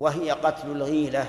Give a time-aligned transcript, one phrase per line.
[0.00, 1.26] وهي قتل الغيلة.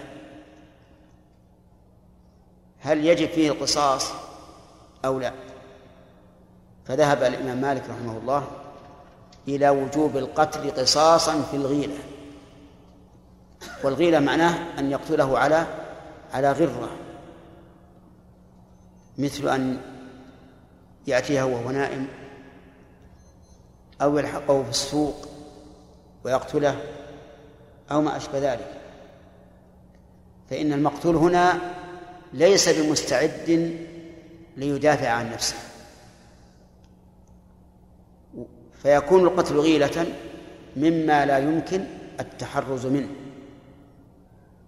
[2.79, 4.11] هل يجب فيه القصاص
[5.05, 5.33] أو لا؟
[6.85, 8.47] فذهب الإمام مالك رحمه الله
[9.47, 11.97] إلى وجوب القتل قصاصا في الغيلة.
[13.83, 15.67] والغيلة معناه أن يقتله على
[16.33, 16.89] على غرة.
[19.17, 19.81] مثل أن
[21.07, 22.07] يأتيها وهو نائم
[24.01, 25.27] أو يلحقه في السوق
[26.23, 26.98] ويقتله
[27.91, 28.81] أو ما أشبه ذلك.
[30.49, 31.59] فإن المقتول هنا
[32.33, 33.77] ليس بمستعد
[34.57, 35.55] ليدافع عن نفسه.
[38.83, 40.05] فيكون القتل غيلة
[40.77, 41.85] مما لا يمكن
[42.19, 43.09] التحرز منه.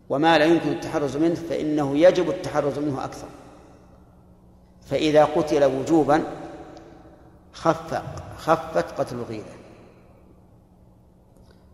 [0.09, 3.27] وما لا يمكن التحرز منه فإنه يجب التحرز منه أكثر.
[4.89, 6.23] فإذا قتل وجوبا
[7.53, 8.01] خف
[8.37, 9.60] خفت قتل الغيلة.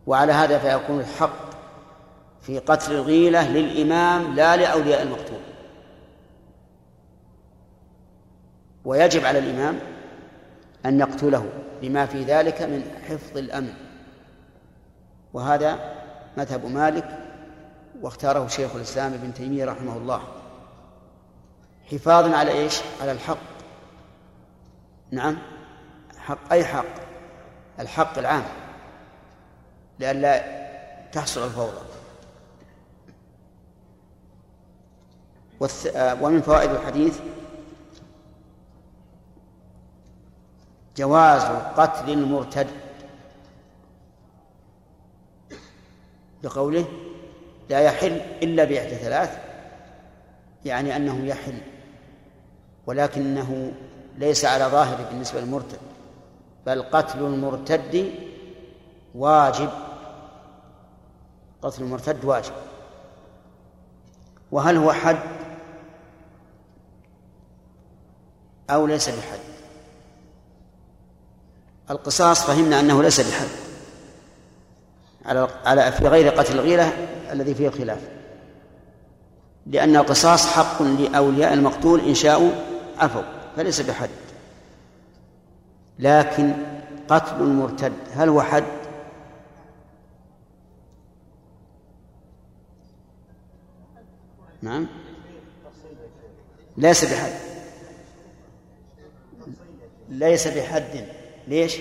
[0.08, 1.48] وعلى هذا فيكون الحق
[2.42, 5.40] في قتل الغيلة للإمام لا لأولياء المقتول.
[8.86, 9.80] ويجب على الإمام
[10.86, 11.50] أن يقتله
[11.84, 13.74] لما في ذلك من حفظ الأمن.
[15.34, 15.96] وهذا
[16.38, 17.20] مذهب مالك
[18.02, 20.22] واختاره شيخ الإسلام ابن تيمية رحمه الله.
[21.92, 23.38] حفاظا على إيش؟ على الحق.
[25.12, 25.38] نعم
[26.18, 26.86] حق أي حق؟
[27.80, 28.44] الحق العام.
[30.00, 30.44] لئلا
[31.12, 31.82] تحصل الفوضى.
[36.22, 37.20] ومن فوائد الحديث
[40.98, 41.42] جواز
[41.78, 42.68] قتل المرتد.
[46.44, 46.86] بقوله
[47.70, 49.40] لا يحل إلا بإحدى ثلاث
[50.66, 51.58] يعني أنه يحل
[52.88, 53.72] ولكنه
[54.18, 55.80] ليس على ظاهره بالنسبة للمرتد
[56.66, 58.12] بل قتل المرتد
[59.16, 59.70] واجب.
[61.68, 62.54] قتل المرتد واجب.
[64.52, 65.20] وهل هو حد
[68.70, 69.40] أو ليس بحد؟
[71.90, 73.48] القصاص فهمنا أنه ليس بحد.
[75.26, 76.94] على على في غير قتل الغيرة
[77.32, 78.02] الذي فيه الخلاف.
[79.66, 82.52] لأن القصاص حق لأولياء المقتول إن شاءوا
[82.98, 83.24] عفوا
[83.56, 84.10] فليس بحد.
[86.00, 86.54] لكن
[87.10, 88.87] قتل المرتد هل هو حد؟
[94.62, 94.88] نعم.
[96.78, 97.32] ليس بحد.
[100.10, 101.06] ليس بحد.
[101.48, 101.78] ليش؟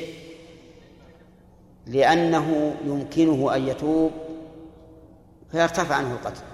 [1.86, 4.12] لأنه يمكنه أن يتوب
[5.50, 6.44] فيرتفع عنه القتل.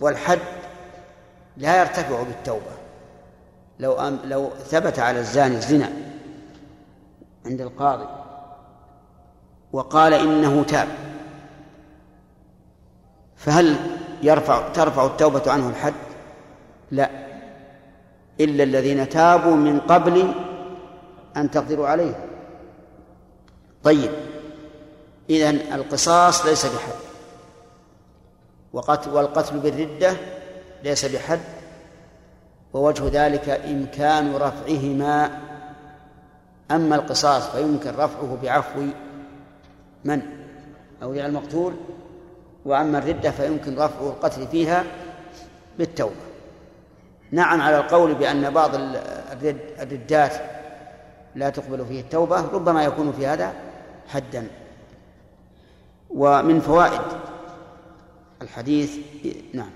[0.00, 0.38] والحد
[1.56, 2.74] لا يرتفع بالتوبة.
[3.78, 5.92] لو أن لو ثبت على الزاني الزنا
[7.46, 8.06] عند القاضي
[9.72, 10.88] وقال إنه تاب
[13.36, 13.93] فهل
[14.24, 15.94] يرفع ترفع التوبة عنه الحد؟
[16.90, 17.10] لا.
[18.40, 20.34] إلا الذين تابوا من قبل
[21.36, 22.26] أن تقدروا عليه.
[23.82, 24.10] طيب.
[25.30, 26.94] إذن القصاص ليس بحد.
[28.72, 30.16] وقتل والقتل بالردة
[30.84, 31.40] ليس بحد.
[32.72, 35.40] ووجه ذلك إمكان رفعهما.
[36.70, 38.86] أما القصاص فيمكن رفعه بعفو
[40.04, 40.22] من؟
[41.02, 41.74] أولياء المقتول؟
[42.64, 44.84] وأما الردة فيمكن رفع القتل فيها
[45.78, 46.14] بالتوبة.
[47.30, 48.70] نعم على القول بأن بعض
[49.80, 50.32] الردات
[51.34, 53.52] لا تقبل فيه التوبة ربما يكون في هذا
[54.08, 54.46] حدا.
[56.10, 57.00] ومن فوائد
[58.42, 58.96] الحديث
[59.54, 59.70] نعم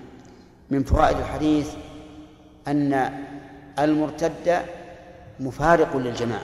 [0.69, 1.73] من فوائد الحديث
[2.67, 3.23] أن
[3.79, 4.61] المرتد
[5.39, 6.41] مفارق للجماعة.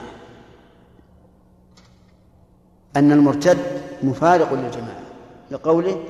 [2.96, 3.58] أن المرتد
[4.02, 5.02] مفارق للجماعة
[5.50, 6.04] لقوله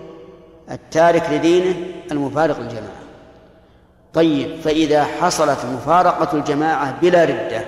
[0.70, 1.76] التارك لدينه
[2.12, 3.06] المفارق للجماعة.
[4.14, 7.64] طيب فإذا حصلت مفارقة الجماعة بلا ردة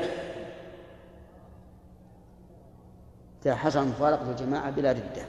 [3.46, 5.22] إذا حصل مفارقة الجماعة بلا ردة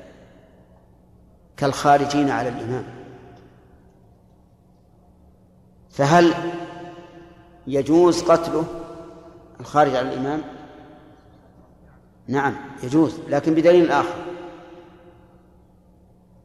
[1.57, 2.83] كالخارجين على الإمام
[5.89, 6.33] فهل
[7.67, 8.65] يجوز قتله
[9.59, 10.41] الخارج على الإمام؟
[12.27, 14.28] نعم يجوز لكن بدليل آخر.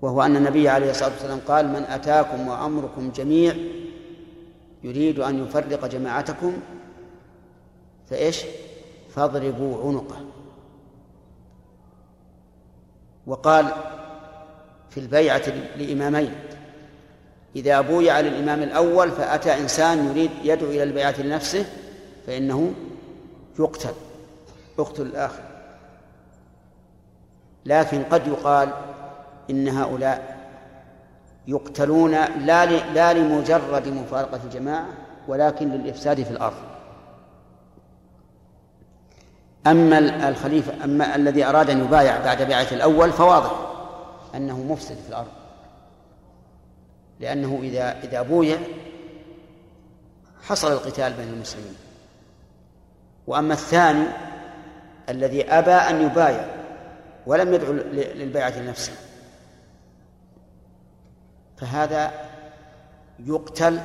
[0.05, 3.57] وهو أن النبي عليه الصلاة والسلام قال من أتاكم وأمركم جميع
[4.83, 6.57] يريد أن يفرق جماعتكم
[8.11, 8.45] فإيش؟
[9.15, 10.17] فاضربوا عنقه.
[13.27, 13.67] وقال
[14.91, 15.43] في البيعة
[15.77, 16.35] لإمامين
[17.57, 21.67] إذا بويع للإمام الأول فأتى إنسان يريد يدعو إلى البيعة لنفسه
[22.27, 22.75] فإنه
[23.59, 23.95] يقتل.
[24.79, 25.43] يقتل الآخر.
[27.65, 28.94] لكن قد يقال
[29.51, 30.37] إن هؤلاء
[31.47, 34.87] يقتلون لا لا لمجرد مفارقة الجماعة
[35.29, 36.57] ولكن للإفساد في الأرض.
[39.67, 43.53] أما الخليفة أما الذي أراد أن يبايع بعد بيعة الأول فواضح
[44.35, 45.33] أنه مفسد في الأرض.
[47.21, 48.59] لأنه إذا إذا بويع
[50.43, 51.75] حصل القتال بين المسلمين.
[53.27, 54.07] وأما الثاني
[55.09, 56.47] الذي أبى أن يبايع
[57.27, 58.93] ولم يدعو للبيعة لنفسه
[61.65, 62.13] فهذا
[63.27, 63.81] يقتل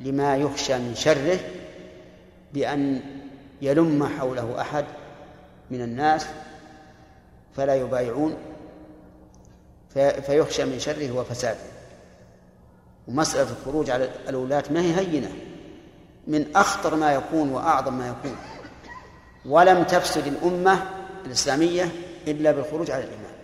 [0.00, 1.38] لما يخشى من شره
[2.54, 3.00] بأن
[3.62, 4.84] يلم حوله أحد
[5.70, 6.26] من الناس
[7.56, 8.36] فلا يبايعون
[10.26, 11.58] فيخشى من شره وفساده
[13.08, 15.32] ومسألة الخروج على الولاة ما هي هينة.
[16.26, 18.36] من أخطر ما يكون وأعظم ما يكون.
[19.46, 20.82] ولم تفسد الأمة
[21.26, 21.88] الإسلامية
[22.26, 23.35] إلا بالخروج على الإمام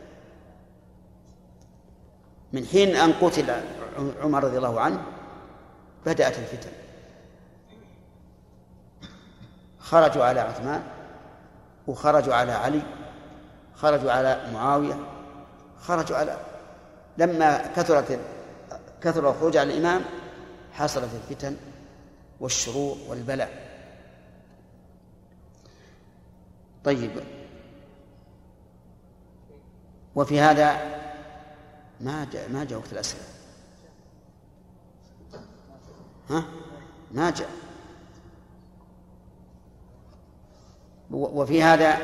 [2.53, 3.51] من حين أن قتل
[4.23, 5.03] عمر رضي الله عنه
[6.07, 6.71] بدأت الفتن.
[9.79, 10.83] خرجوا على عثمان
[11.87, 12.83] وخرجوا على علي
[13.75, 14.99] خرجوا على معاوية
[15.81, 16.37] خرجوا على
[17.19, 18.19] لما كثرت
[19.01, 20.03] كثر الخروج على الإمام
[20.73, 21.57] حصلت الفتن
[22.41, 23.73] والشرور والبلاء.
[26.85, 27.11] طيب.
[30.15, 30.77] وفي هذا
[32.03, 33.23] ما جاء ما جاء وقت الأسئلة.
[36.31, 36.45] ها؟
[37.13, 37.49] ما جاء.
[41.11, 41.99] وفي هذا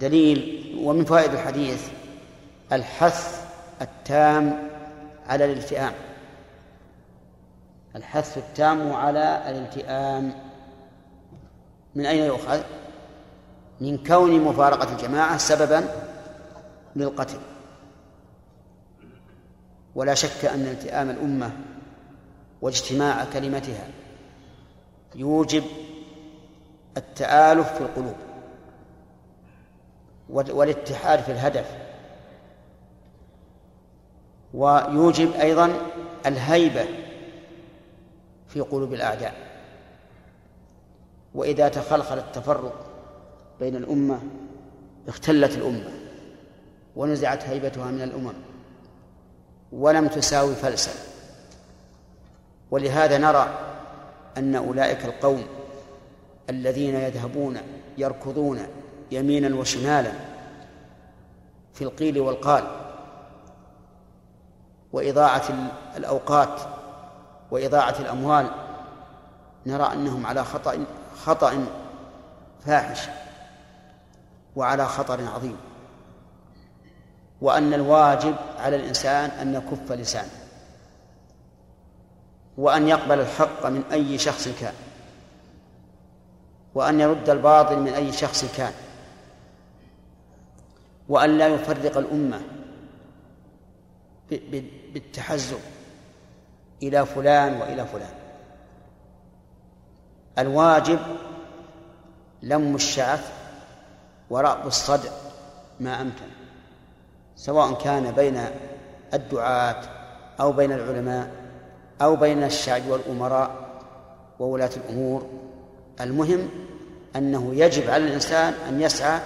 [0.00, 1.88] دليل ومن فوائد الحديث
[2.72, 3.46] الحث
[3.82, 4.70] التام
[5.26, 5.92] على الالتئام.
[7.96, 10.50] الحث التام على الالتئام.
[11.94, 12.60] من أين يؤخذ؟
[13.80, 15.88] من كون مفارقة الجماعة سببا
[16.96, 17.38] للقتل.
[19.94, 21.50] ولا شك أن التئام الأمة
[22.62, 23.88] واجتماع كلمتها
[25.14, 25.64] يوجب
[26.96, 28.14] التآلف في القلوب
[30.30, 31.76] والاتحاد في الهدف
[34.54, 35.72] ويوجب أيضا
[36.26, 36.84] الهيبة
[38.48, 39.34] في قلوب الأعداء
[41.34, 42.86] وإذا تخلخل التفرق
[43.60, 44.20] بين الأمة
[45.08, 45.90] اختلت الأمة
[46.96, 48.32] ونزعت هيبتها من الأمم.
[49.72, 50.92] ولم تساوي فلسا.
[52.70, 53.48] ولهذا نرى
[54.36, 55.44] أن أولئك القوم
[56.50, 57.58] الذين يذهبون
[57.98, 58.66] يركضون
[59.10, 60.12] يمينا وشمالا
[61.74, 62.64] في القيل والقال
[64.92, 66.60] وإضاعة الأوقات
[67.50, 68.50] وإضاعة الأموال
[69.66, 70.84] نرى أنهم على خطأ
[71.24, 71.66] خطأ
[72.66, 73.08] فاحش
[74.56, 75.56] وعلى خطر عظيم.
[77.40, 80.40] وأن الواجب على الإنسان أن يكف لسانه
[82.58, 84.74] وأن يقبل الحق من أي شخص كان
[86.74, 88.72] وأن يرد الباطل من أي شخص كان
[91.08, 92.40] وأن لا يفرق الأمة
[94.94, 95.58] بالتحزب
[96.82, 98.14] إلى فلان وإلى فلان.
[100.38, 100.98] الواجب
[102.42, 103.32] لم الشعث
[104.30, 105.10] ورأب الصدع
[105.80, 106.39] ما أمكن.
[107.40, 108.40] سواء كان بين
[109.14, 109.82] الدعاة
[110.40, 111.30] أو بين العلماء
[112.02, 113.50] أو بين الشعب والأمراء
[114.38, 115.26] وولاة الأمور
[116.00, 116.48] المهم
[117.16, 119.20] أنه يجب على الإنسان أن يسعى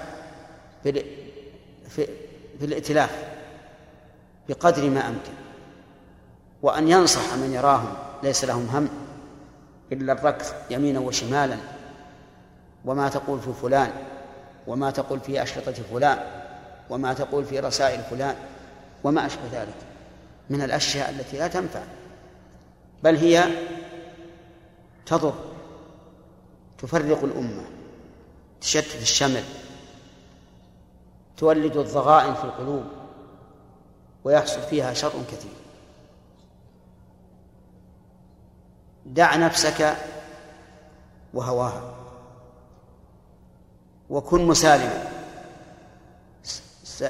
[0.82, 1.04] في,
[1.88, 2.08] في,
[2.62, 3.24] الائتلاف
[4.48, 5.32] بقدر ما أمكن
[6.62, 8.88] وأن ينصح من يراهم ليس لهم هم
[9.92, 11.56] إلا الركض يمينا وشمالا
[12.84, 13.90] وما تقول في فلان
[14.66, 16.43] وما تقول في أشرطة فلان.
[16.90, 18.36] وما تقول في رسائل فلان
[19.04, 19.76] وما أشبه ذلك.
[20.50, 21.82] من الأشياء التي لا تنفع.
[23.02, 23.44] بل هي
[25.06, 25.34] تضر
[26.78, 27.64] تفرق الأمة
[28.60, 29.44] تشتت الشمل
[31.36, 32.84] تولد الضغائن في القلوب
[34.24, 35.52] ويحصل فيها شر كثير.
[39.06, 39.96] دع نفسك
[41.34, 41.94] وهواها
[44.10, 45.13] وكن مسالما.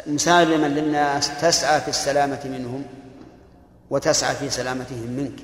[0.07, 2.85] مسالما للناس تسعى في السلامة منهم
[3.91, 5.41] وتسعى في سلامتهم منك.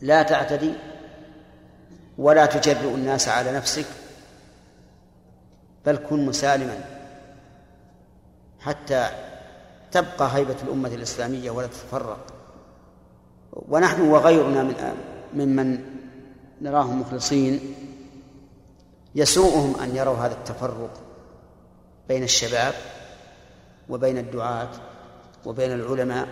[0.00, 0.72] لا تعتدي
[2.18, 3.86] ولا تجرئ الناس على نفسك
[5.86, 6.84] بل كن مسالما
[8.60, 9.08] حتى
[9.92, 12.26] تبقى هيبة الأمة الإسلامية ولا تتفرق.
[13.52, 14.94] ونحن وغيرنا من
[15.34, 15.84] ممن
[16.60, 17.74] نراهم مخلصين
[19.14, 21.03] يسوءهم أن يروا هذا التفرق.
[22.08, 22.74] بين الشباب
[23.88, 24.70] وبين الدعاة
[25.44, 26.28] وبين العلماء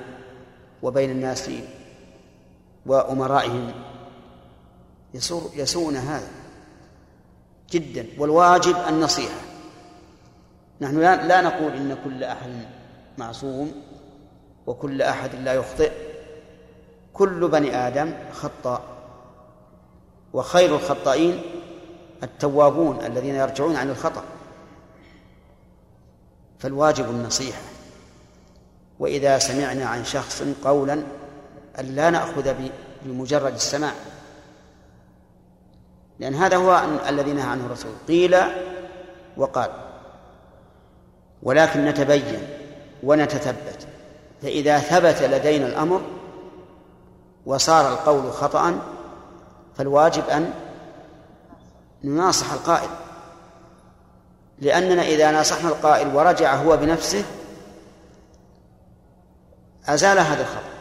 [0.83, 1.50] وبين الناس
[2.87, 3.73] وأمرائهم.
[5.14, 6.29] يسوء يسوءنا هذا
[7.71, 8.07] جدا.
[8.19, 9.41] والواجب النصيحة.
[10.81, 12.50] نحن لا نقول إن كل أحد
[13.19, 13.73] معصوم
[14.67, 15.93] وكل أحد لا يخطئ.
[17.12, 18.83] كل بني آدم خطاء.
[20.33, 21.43] وخير الخطائين
[22.23, 24.25] التوابون الذين يرجعون عن الخطأ.
[26.62, 27.61] فالواجب النصيحة.
[28.99, 31.02] وإذا سمعنا عن شخص قولا
[31.81, 32.54] أن لا نأخذ
[33.04, 33.92] بمجرد السماع.
[36.19, 37.92] لأن هذا هو الذي نهى عنه الرسول.
[38.09, 38.37] قيل
[39.37, 39.71] وقال.
[41.42, 42.49] ولكن نتبين
[43.02, 43.87] ونتثبت.
[44.42, 46.02] فإذا ثبت لدينا الأمر
[47.47, 48.78] وصار القول خطأ
[49.76, 50.54] فالواجب أن
[52.04, 53.01] نناصح القائل.
[54.62, 57.25] لأننا إذا ناصحنا القائل ورجع هو بنفسه
[59.87, 60.73] أزال هذا الخطأ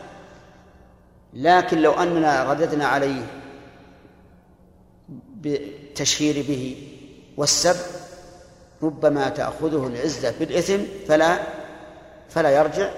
[1.34, 3.26] لكن لو أننا رددنا عليه
[5.36, 6.88] بالتشهير به
[7.38, 7.76] والسب
[8.84, 11.40] ربما تأخذه العزة بالإثم فلا
[12.30, 12.90] فلا يرجع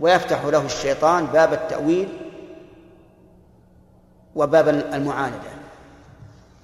[0.00, 2.08] ويفتح له الشيطان باب التأويل
[4.34, 5.54] وباب المعاندة.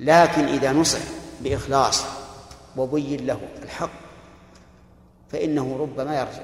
[0.00, 1.00] لكن إذا نصح
[1.40, 2.19] بإخلاص
[2.76, 3.90] وبين له الحق
[5.32, 6.42] فإنه ربما يرجع.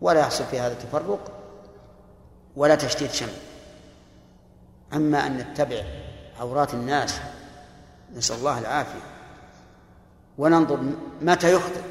[0.00, 1.32] ولا يحصل في هذا التفرق
[2.56, 3.36] ولا تشتيت شمل
[4.92, 5.82] أما أن نتبع
[6.40, 7.20] عورات الناس
[8.14, 9.00] نسأل الله العافية
[10.38, 10.78] وننظر
[11.22, 11.82] متى يخطئ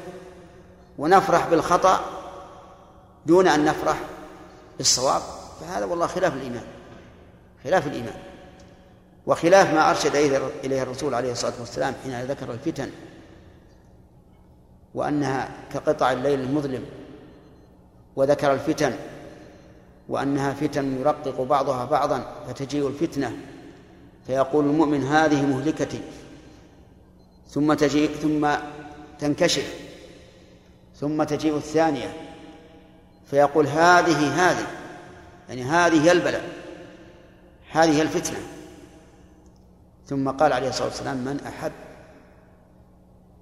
[0.98, 2.00] ونفرح بالخطأ
[3.26, 3.96] دون أن نفرح
[4.78, 5.22] بالصواب
[5.60, 6.66] فهذا والله خلاف الإيمان
[7.64, 8.33] خلاف الإيمان.
[9.26, 10.16] وخلاف ما أرشد
[10.64, 12.90] إليه الرسول عليه الصلاة والسلام حين ذكر الفتن
[14.94, 16.84] وأنها كقطع الليل المظلم
[18.16, 18.92] وذكر الفتن
[20.08, 23.36] وأنها فتن يرقق بعضها بعضا فتجيء الفتنة
[24.26, 26.00] فيقول المؤمن هذه مهلكتي
[27.48, 28.48] ثم تجيء ثم
[29.18, 29.74] تنكشف
[30.96, 32.12] ثم تجيء الثانية
[33.30, 34.66] فيقول هذه هذه
[35.48, 36.48] يعني هذه هي البلاء
[37.70, 38.38] هذه هي الفتنة.
[40.06, 41.72] ثم قال عليه الصلاة والسلام من أحب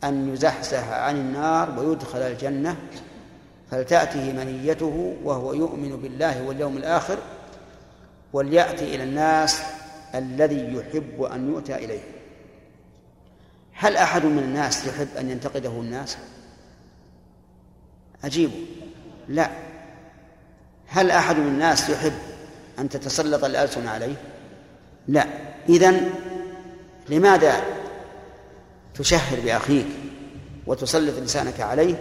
[0.05, 2.77] أن يزحزح عن النار ويدخل الجنة
[3.71, 7.19] فلتأته منيته وهو يؤمن بالله واليوم الآخر
[8.33, 9.63] وليأتي إلى الناس
[10.15, 12.01] الذي يحب أن يؤتى إليه.
[13.73, 16.17] هل أحد من الناس يحب أن ينتقده الناس؟
[18.25, 18.51] عجيب
[19.29, 19.51] لا.
[20.87, 22.13] هل أحد من الناس يحب
[22.79, 24.15] أن تتسلط الألسن عليه؟
[25.09, 25.27] لا.
[25.69, 26.11] إذن
[27.09, 27.63] لماذا
[28.95, 29.87] تشهر بأخيك
[30.67, 31.95] وتسلط لسانك عليه؟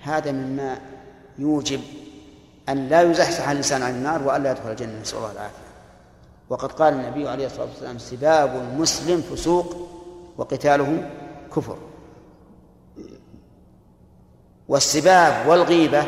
[0.00, 0.80] هذا مما
[1.38, 1.80] يوجب
[2.68, 5.68] أن لا يزحزح الإنسان عن النار وأن لا يدخل الجنة نسأل الله العافية.
[6.48, 9.76] وقد قال النبي عليه الصلاة والسلام سباب المسلم فسوق
[10.36, 11.10] وقتاله
[11.56, 11.78] كفر.
[14.68, 16.06] والسباب والغيبة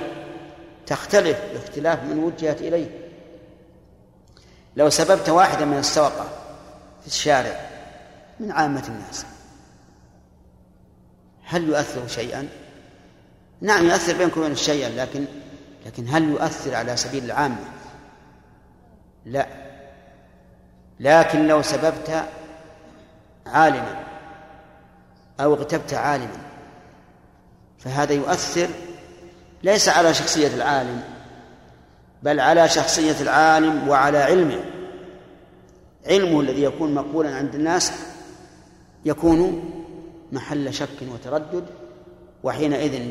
[0.86, 3.00] تختلف باختلاف من وجهت إليه.
[4.76, 6.39] لو سببت واحدا من السوقة
[7.00, 7.60] في الشارع
[8.40, 9.26] من عامة الناس
[11.44, 12.48] هل يؤثر شيئا؟
[13.60, 15.24] نعم يؤثر بينكم وبين شيئا لكن
[15.86, 17.64] لكن هل يؤثر على سبيل العامة؟
[19.26, 19.46] لا
[21.00, 22.24] لكن لو سببت
[23.46, 24.04] عالما
[25.40, 26.38] أو اغتبت عالما
[27.78, 28.68] فهذا يؤثر
[29.62, 31.02] ليس على شخصية العالم
[32.22, 34.60] بل على شخصية العالم وعلى علمه
[36.06, 37.92] علمه الذي يكون مقبولا عند الناس
[39.04, 39.70] يكون
[40.32, 41.66] محل شك وتردد
[42.42, 43.10] وحينئذ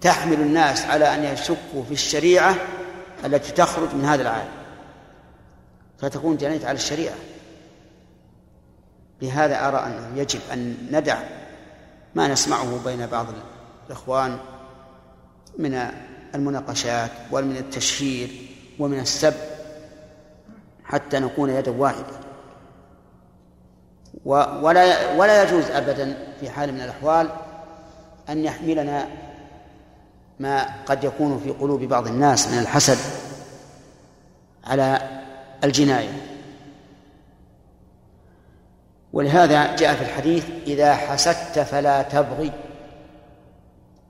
[0.00, 2.56] تحمل الناس على أن يشكوا في الشريعة
[3.24, 4.52] التي تخرج من هذا العالم.
[5.98, 7.14] فتكون جنيت على الشريعة.
[9.22, 11.18] لهذا أرى أنه يجب أن ندع
[12.14, 13.26] ما نسمعه بين بعض
[13.86, 14.38] الإخوان
[15.58, 15.88] من
[16.34, 18.28] المناقشات ومن التشهير
[18.78, 19.34] ومن السب
[20.84, 22.24] حتى نكون يدا واحدة.
[24.24, 27.28] ولا ولا يجوز أبدا في حال من الأحوال
[28.28, 29.08] أن يحملنا
[30.40, 32.98] ما قد يكون في قلوب بعض الناس من الحسد
[34.64, 35.08] على
[35.64, 36.12] الجناية.
[39.12, 42.52] ولهذا جاء في الحديث إذا حسدت فلا تبغي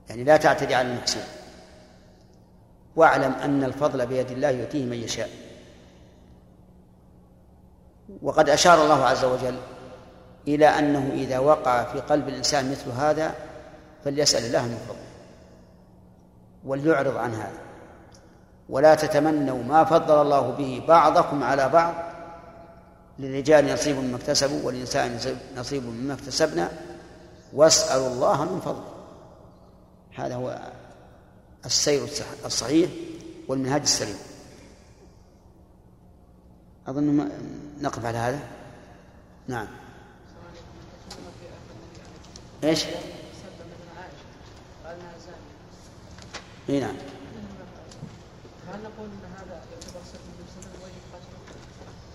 [0.09, 1.21] يعني لا تعتدي على المحسن.
[2.95, 5.44] واعلم أن الفضل بيد الله يؤتيه من يشاء.
[8.21, 9.57] وقد أشار الله عز وجل
[10.47, 13.35] إلى أنه إذا وقع في قلب الإنسان مثل هذا
[14.03, 14.99] فليسأل الله من فضله
[16.65, 17.59] وليعرض عن هذا.
[18.69, 21.93] ولا تتمنوا ما فضل الله به بعضكم على بعض
[23.19, 26.71] للرجال نصيب مما اكتسبوا وللنساء نصيب مما اكتسبنا.
[27.53, 28.91] واسألوا الله من فضله.
[30.15, 30.59] هذا هو
[31.65, 32.07] السير
[32.45, 32.89] الصحيح
[33.47, 34.17] والمنهاج السليم.
[36.87, 37.29] أظن
[37.81, 38.39] نقف على هذا.
[39.47, 39.67] نعم؟
[46.69, 46.95] إي نعم.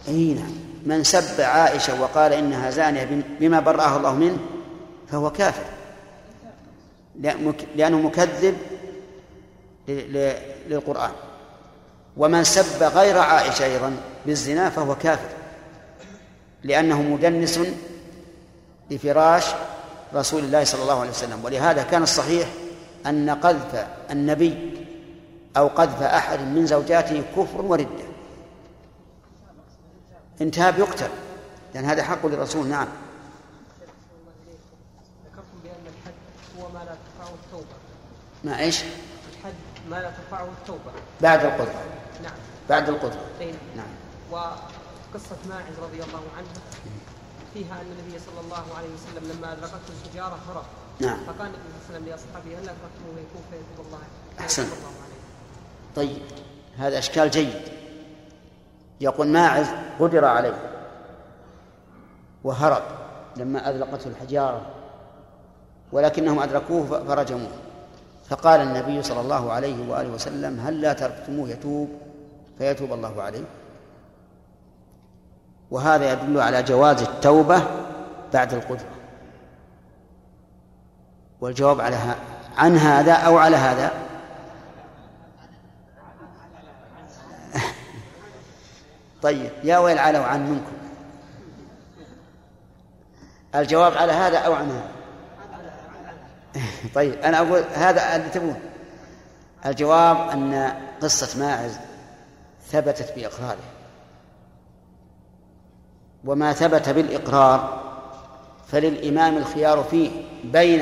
[0.05, 0.53] سب إي نعم.
[0.87, 4.39] من سب عائشة وقال إنها زانية بما برأه الله منه
[5.11, 5.65] فهو كافر.
[7.77, 8.57] لأنه مكذب
[10.69, 11.12] للقرآن.
[12.17, 15.29] ومن سب غير عائشة أيضا بالزنا فهو كافر
[16.64, 17.61] لأنه مدنس
[18.90, 19.45] لفراش
[20.14, 21.45] رسول الله صلى الله عليه وسلم.
[21.45, 22.49] ولهذا كان الصحيح
[23.07, 24.87] أن قذف النبي
[25.57, 28.05] أو قذف أحد من زوجاته كفر وردة.
[30.40, 31.11] انتهى بيقتل
[31.75, 32.88] لأن هذا حق للرسول نعم.
[35.26, 36.14] ذكرتم بأن الحد
[36.59, 37.75] هو ما لا ترفعه التوبة.
[38.45, 38.83] ما إيش؟
[39.33, 39.55] الحد
[39.90, 40.90] ما لا ترفعه التوبة.
[41.21, 42.00] بعد القدرة نعم
[42.71, 43.87] بعد القدرة أي نعم.
[44.31, 46.49] وقصة ماعز رضي الله عنه
[47.55, 50.65] فيها أن النبي صلى الله عليه وسلم لما أدركته السجارة هرب.
[51.00, 51.19] نعم.
[51.27, 51.59] فقال النبي
[51.89, 53.99] صلى الله عليه وسلم لأصحابه هل أدركتموه يكون فيتوب الله
[54.41, 55.21] أحسن فيتوب الله عليه
[55.97, 56.23] طيب.
[56.79, 57.62] هذا إشكال جيد.
[59.00, 59.67] يقول ماعز
[60.00, 60.71] قدر عليه
[62.45, 62.83] وهرب
[63.37, 64.67] لما أذلقته الحجارة
[65.93, 67.53] ولكنهم أدركوه فرجموه.
[68.29, 72.00] فقال النبي صلى الله عليه وآله وسلم هل لا تركتموه يتوب؟
[72.61, 73.45] فيتوب الله عليه.
[75.71, 77.62] وهذا يدل على جواز التوبة
[78.33, 78.90] بعد القدرة.
[81.40, 81.97] والجواب على
[82.57, 83.93] عن هذا أو على هذا.
[89.23, 90.73] طيب يا ويل على وعن منكم.
[93.54, 94.91] الجواب على هذا أو عن هذا؟
[96.95, 98.61] طيب أنا أقول هذا اللي تبون.
[99.67, 101.90] الجواب أن قصة ماعز
[102.71, 103.59] ثبتت بإقراره.
[106.25, 107.83] وما ثبت بالإقرار
[108.69, 110.11] فللإمام الخيار فيه
[110.45, 110.80] بين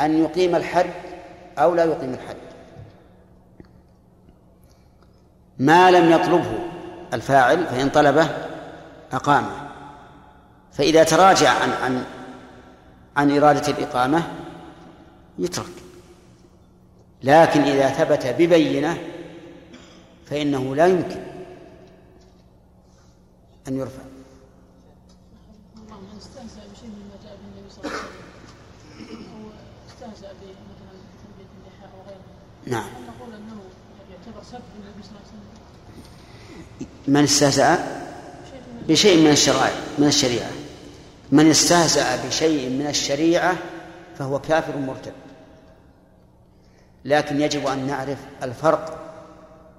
[0.00, 0.90] أن يقيم الحد
[1.58, 2.36] أو لا يقيم الحد.
[5.58, 6.58] ما لم يطلبه
[7.14, 8.28] الفاعل فإن طلبه
[9.12, 9.68] أقامه.
[10.72, 12.04] فإذا تراجع عن عن
[13.16, 14.22] عن إرادة الإقامة
[15.38, 15.66] يترك.
[17.22, 18.98] لكن إذا ثبت ببينة
[20.30, 21.20] فإنه لا يمكن
[23.68, 24.02] أن يرفع.
[32.66, 32.84] نعم.
[32.84, 33.60] نقول أنه
[34.10, 35.38] يعتبر سب للنبي صلى الله عليه
[36.78, 37.14] وسلم.
[37.14, 38.00] من استهزأ؟
[38.88, 40.50] بشيء من الشرائع من الشريعة.
[41.32, 43.56] من استهزأ بشيء من الشريعة
[44.18, 45.12] فهو كافر مرتد.
[47.04, 48.99] لكن يجب أن نعرف الفرق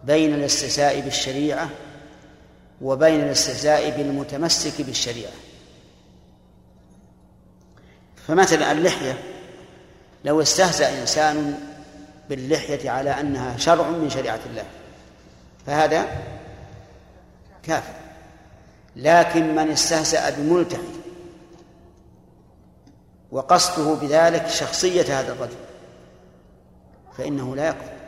[0.03, 1.69] بين الاستهزاء بالشريعة
[2.81, 5.31] وبين الاستهزاء بالمتمسك بالشريعة.
[8.27, 9.17] فمثلا اللحية
[10.25, 11.59] لو استهزأ إنسان
[12.29, 14.63] باللحية على أنها شرع من شريعة الله
[15.65, 16.05] فهذا
[17.63, 17.93] كافر.
[18.95, 20.81] لكن من استهزأ بملتحي
[23.31, 25.55] وقصده بذلك شخصية هذا الرجل
[27.17, 28.00] فإنه لا يكفر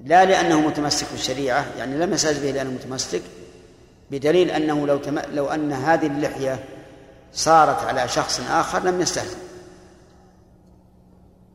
[0.00, 3.22] لا لأنه متمسك بالشريعة يعني لم يستهزئ به لأنه متمسك
[4.10, 5.18] بدليل أنه لو تم...
[5.18, 6.64] لو أن هذه اللحية
[7.32, 9.36] صارت على شخص آخر لم يستهزئ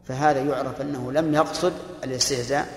[0.08, 1.74] فهذا يعرف أنه لم يقصد
[2.04, 2.68] الاستهزاء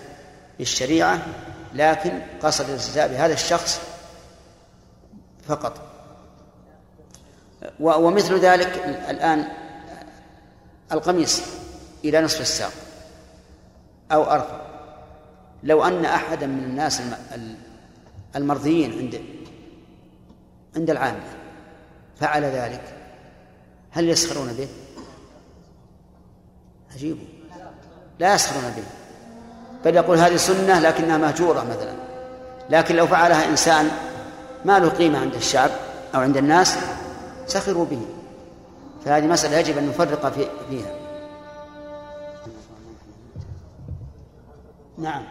[0.58, 1.26] بالشريعة
[1.74, 3.80] لكن قصد الاستهزاء بهذا الشخص
[5.48, 5.80] فقط.
[7.80, 9.48] ومثل ذلك الآن
[10.92, 11.42] القميص
[12.04, 12.72] إلى نصف الساق
[14.12, 14.73] أو أرفع
[15.64, 17.02] لو أن أحدا من الناس
[18.36, 19.20] المرضيين عند
[20.76, 21.24] عند العامة
[22.20, 22.82] فعل ذلك
[23.90, 24.68] هل يسخرون به؟
[26.94, 27.18] عجيب.
[28.18, 28.84] لا يسخرون به.
[29.84, 31.94] بل يقول هذه سنة لكنها مهجورة مثلا.
[32.70, 33.90] لكن لو فعلها إنسان
[34.64, 35.70] ما له قيمة عند الشعب
[36.14, 36.78] أو عند الناس
[37.46, 38.06] سخروا به.
[39.04, 40.94] فهذه مسألة يجب أن نفرق في فيها.
[44.98, 45.24] نعم.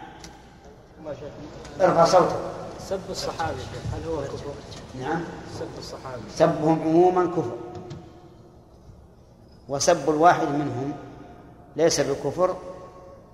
[1.81, 2.35] ارفع صوتك.
[2.79, 3.61] سب الصحابي
[3.93, 4.53] هل هو كفر؟
[4.99, 5.23] نعم.
[5.59, 6.21] سب الصحابي.
[6.35, 7.57] سبهم عموما كفر.
[9.69, 10.93] وسب الواحد منهم
[11.75, 12.55] ليس بكفر.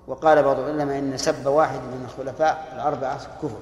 [0.06, 3.58] وقال بعض العلماء إن سب واحد من الخلفاء الأربعة كفر.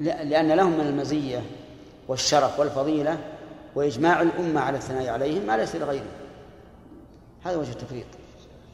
[0.00, 1.42] لأن لهم من المزية
[2.08, 3.18] والشرف والفضيلة
[3.74, 6.06] وإجماع الأمة على الثناء عليهم ما ليس لغيرهم.
[7.44, 8.06] هذا وجه التفريق.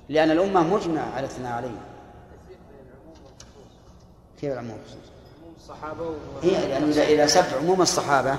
[0.08, 1.80] لأن الأمة مجمع على الثناء عليهم.
[4.40, 4.78] كيف العموم.
[5.56, 8.36] الصحابة هي لأن إذا سب عموم الصحابة.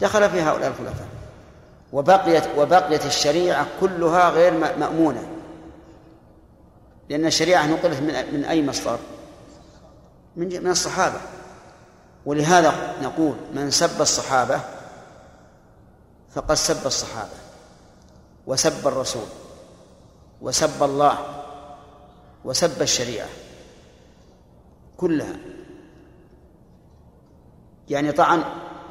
[0.00, 1.08] دخل في هؤلاء الخلفاء.
[1.92, 5.28] وبقيت وبقيت الشريعة كلها غير مأمونة.
[7.08, 8.98] لأن الشريعة نقلت من من أي مصدر؟
[10.36, 11.20] من من الصحابة.
[12.26, 14.60] ولهذا نقول من سب الصحابة
[16.34, 17.36] فقد سب الصحابة.
[18.46, 19.26] وسب الرسول.
[20.40, 21.18] وسب الله.
[22.44, 23.28] وسب الشريعة.
[25.04, 25.36] كلها.
[27.88, 28.42] يعني طعن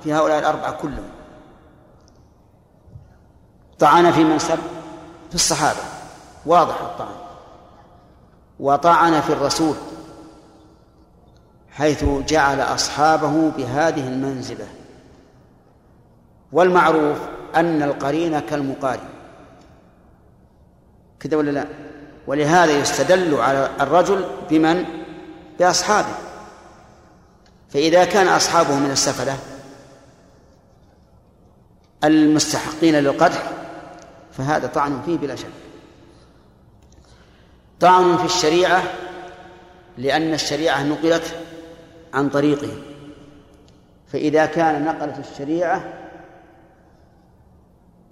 [0.03, 1.09] في هؤلاء الأربعة كلهم.
[3.79, 4.59] طعن في من سب
[5.29, 5.79] في الصحابة.
[6.45, 7.15] واضح الطعن.
[8.59, 9.75] وطعن في الرسول
[11.71, 14.67] حيث جعل أصحابه بهذه المنزلة
[16.51, 17.17] والمعروف
[17.55, 19.09] أن القرين كالمقارن
[21.19, 21.67] كذا ولا لا؟
[22.27, 25.02] ولهذا يستدل على الرجل بمن؟
[25.59, 26.15] بأصحابه
[27.69, 29.37] فإذا كان أصحابه من السفلة
[32.03, 33.51] المستحقين للقدح
[34.31, 35.47] فهذا طعن فيه بلا شك.
[37.79, 38.83] طعن في الشريعة
[39.97, 41.35] لأن الشريعة نقلت
[42.13, 42.69] عن طريقه.
[44.07, 45.93] فإذا كان نقلت الشريعة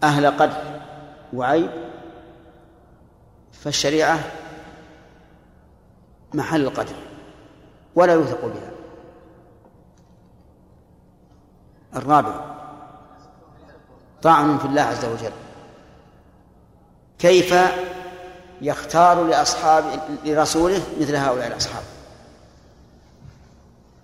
[0.03, 0.63] أهل قدح
[1.33, 1.69] وعيب
[3.53, 4.19] فالشريعة
[6.33, 6.95] محل القدر
[7.95, 8.71] ولا يوثق بها.
[11.95, 12.35] الرابع
[14.21, 15.31] طعن في الله عز وجل.
[17.19, 17.55] كيف
[18.61, 19.83] يختار لأصحاب
[20.25, 21.83] لرسوله مثل هؤلاء الأصحاب؟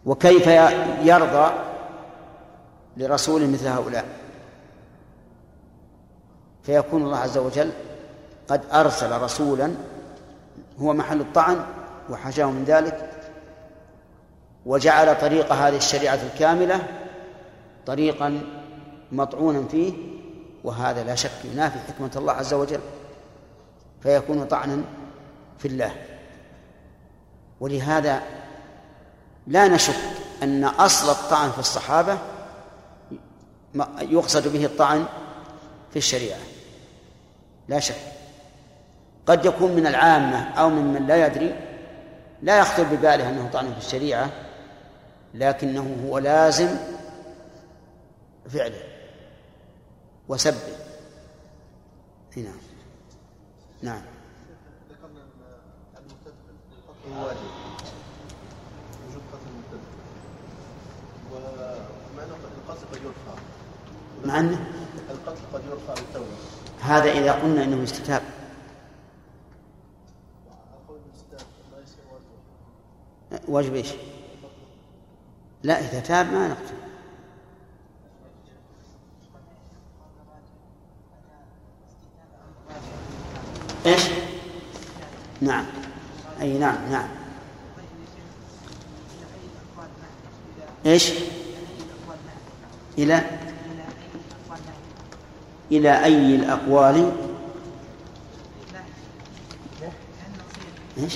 [0.06, 0.48] وكيف
[1.02, 1.54] يرضى
[2.98, 4.06] لرسوله مثل هؤلاء؟
[6.64, 7.72] فيكون الله عز وجل
[8.48, 9.76] قد أرسل رسولا
[10.80, 11.66] هو محل الطعن
[12.10, 13.17] وحشاه من ذلك
[14.68, 16.88] وجعل طريق هذه الشريعة الكاملة
[17.86, 18.42] طريقا
[19.12, 19.94] مطعونا فيه
[20.64, 22.80] وهذا لا شك ينافي حكمة الله عز وجل
[24.04, 24.84] فيكون طعنا
[25.60, 25.92] في الله.
[27.60, 28.22] ولهذا
[29.48, 29.96] لا نشك
[30.44, 32.18] أن أصل الطعن في الصحابة
[34.02, 35.06] يقصد به الطعن
[35.92, 36.40] في الشريعة.
[37.68, 37.96] لا شك.
[39.28, 41.56] قد يكون من العامة أو من من لا يدري
[42.42, 44.30] لا يخطر بباله أنه طعن في الشريعة
[45.38, 46.70] لكنه هو لازم
[48.50, 48.84] فعله
[50.28, 50.58] وسبه.
[52.38, 52.54] نعم.
[53.82, 54.02] نعم.
[63.04, 63.42] يرفع
[64.26, 64.66] مع انه
[65.10, 66.26] القتل قد يرفع بالتوبه
[66.82, 68.22] هذا إذا قلنا إنه استتاب
[73.48, 73.94] واجب إيش؟
[75.64, 76.78] لا إذا تاب ما نقتل.
[83.86, 84.02] إيش؟
[85.42, 85.66] نعم.
[86.42, 87.08] أي نعم نعم.
[90.86, 91.12] إيش؟
[92.98, 93.22] إلى؟
[95.72, 97.12] إلى أي الأقوال؟
[100.98, 101.14] إيش؟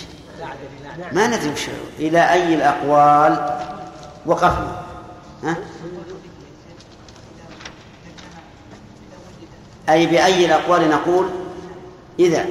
[1.12, 1.54] ما ندري
[2.00, 3.71] إلى أي الأقوال؟
[4.26, 4.86] وقفنا.
[5.44, 5.58] ها؟
[9.90, 11.30] أي بأي الأقوال نقول
[12.20, 12.46] إذا؟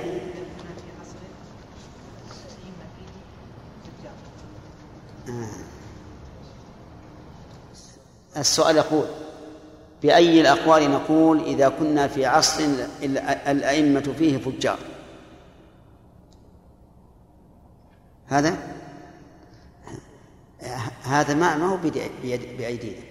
[8.37, 9.05] السؤال يقول
[10.03, 12.65] بأي الأقوال نقول إذا كنا في عصر
[13.47, 14.79] الأئمة فيه فجار؟
[18.27, 18.80] هذا؟
[21.03, 21.77] هذا ما ما هو
[22.59, 23.03] بأيدينا.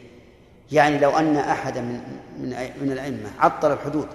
[0.71, 2.01] يعني لو أن أحدا من
[2.37, 2.49] من
[2.81, 4.07] من الأئمة عطل الحدود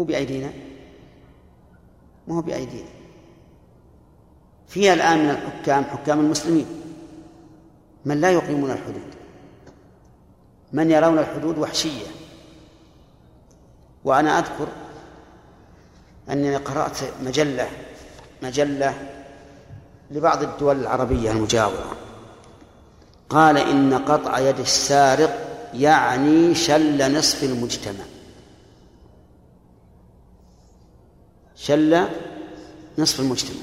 [0.00, 0.50] هو بأيدينا؟
[2.28, 2.88] ما هو بأيدينا.
[4.68, 6.66] فيها الآن من الحكام حكام المسلمين.
[8.04, 9.14] من لا يقيمون الحدود.
[10.72, 12.06] من يرون الحدود وحشية.
[14.04, 14.68] وأنا أذكر
[16.30, 17.68] أنني قرأت مجلة
[18.42, 19.19] مجلة
[20.10, 21.96] لبعض الدول العربية المجاورة.
[23.28, 28.04] قال إن قطع يد السارق يعني شل نصف المجتمع.
[31.56, 32.06] شل
[32.98, 33.60] نصف المجتمع.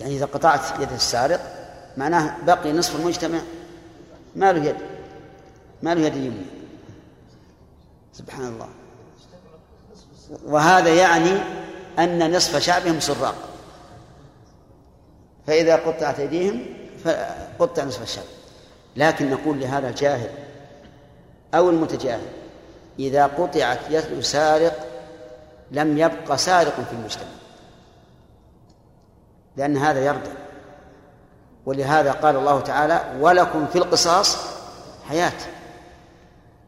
[0.00, 1.40] يعني إذا قطعت يد السارق
[1.96, 3.38] معناه بقي نصف المجتمع.
[4.36, 4.76] ما له يد.
[5.82, 6.46] ما له يد يمنى
[8.12, 8.68] سبحان الله.
[10.46, 11.30] وهذا يعني
[11.98, 13.51] أن نصف شعبهم سراق.
[15.46, 16.66] فإذا قطعت أيديهم
[17.04, 18.24] فقطع نصف الشعب
[18.96, 20.30] لكن نقول لهذا الجاهل
[21.54, 22.28] أو المتجاهل
[22.98, 24.86] إذا قطعت يد سارق
[25.70, 27.28] لم يبق سارق في المجتمع.
[29.56, 30.30] لأن هذا يردع
[31.66, 34.36] ولهذا قال الله تعالى ولكم في القصاص
[35.08, 35.32] حياة.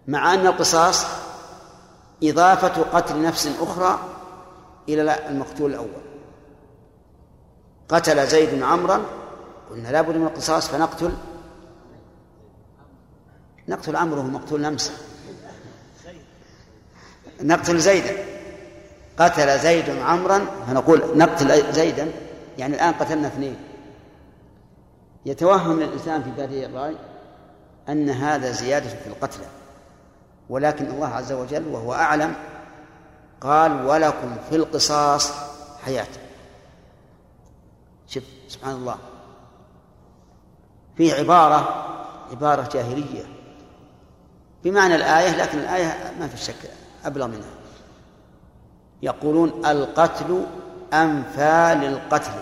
[0.08, 1.06] مع أن القصاص
[2.22, 3.98] إضافة قتل نفس أخرى
[4.88, 6.13] إلى المقتول الأول.
[7.88, 9.00] قتل زيد عمرا
[9.70, 11.12] قلنا لابد من القصاص فنقتل.
[13.68, 14.92] نقتل عمرو مقتول أمس
[17.40, 18.16] نقتل زيدا.
[19.18, 22.12] قتل زيد عمرا فنقول نقتل زيدا.
[22.58, 23.56] يعني الآن قتلنا اثنين.
[25.26, 26.96] يتوهم الإنسان في بادئ الرأي
[27.88, 29.46] أن هذا زيادة في القتلى
[30.48, 32.34] ولكن الله عز وجل وهو أعلم
[33.40, 35.32] قال ولكم في القصاص
[35.84, 36.06] حياة.
[38.48, 38.98] سبحان الله.
[40.96, 41.84] في عبارة
[42.30, 43.24] عبارة جاهلية.
[44.64, 46.70] بمعنى الآية لكن الآية ما في شك
[47.04, 47.54] أبلغ منها.
[49.02, 50.46] يقولون القتل
[50.92, 52.32] أنفى للقتل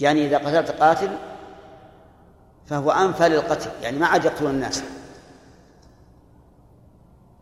[0.00, 1.10] يعني إذا قتلت قاتل
[2.66, 4.82] فهو أنفى للقتل يعني ما عاد يقتل الناس.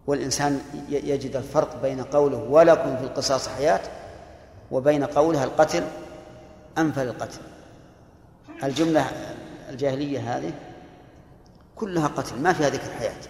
[0.07, 3.81] والإنسان يجد الفرق بين قوله ولكم في القصاص حياة
[4.71, 5.85] وبين قولها القتل
[6.79, 7.39] أنفى للقتل
[8.65, 9.11] الجملة
[9.71, 10.53] الجاهلية هذه
[11.77, 13.21] كلها قتل ما فيها ذكر حياة.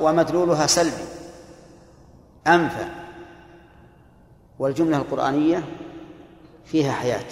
[0.00, 1.04] ومدلولها سلبي.
[2.46, 2.86] أنفى
[4.58, 5.64] والجملة القرآنية
[6.64, 7.24] فيها حياة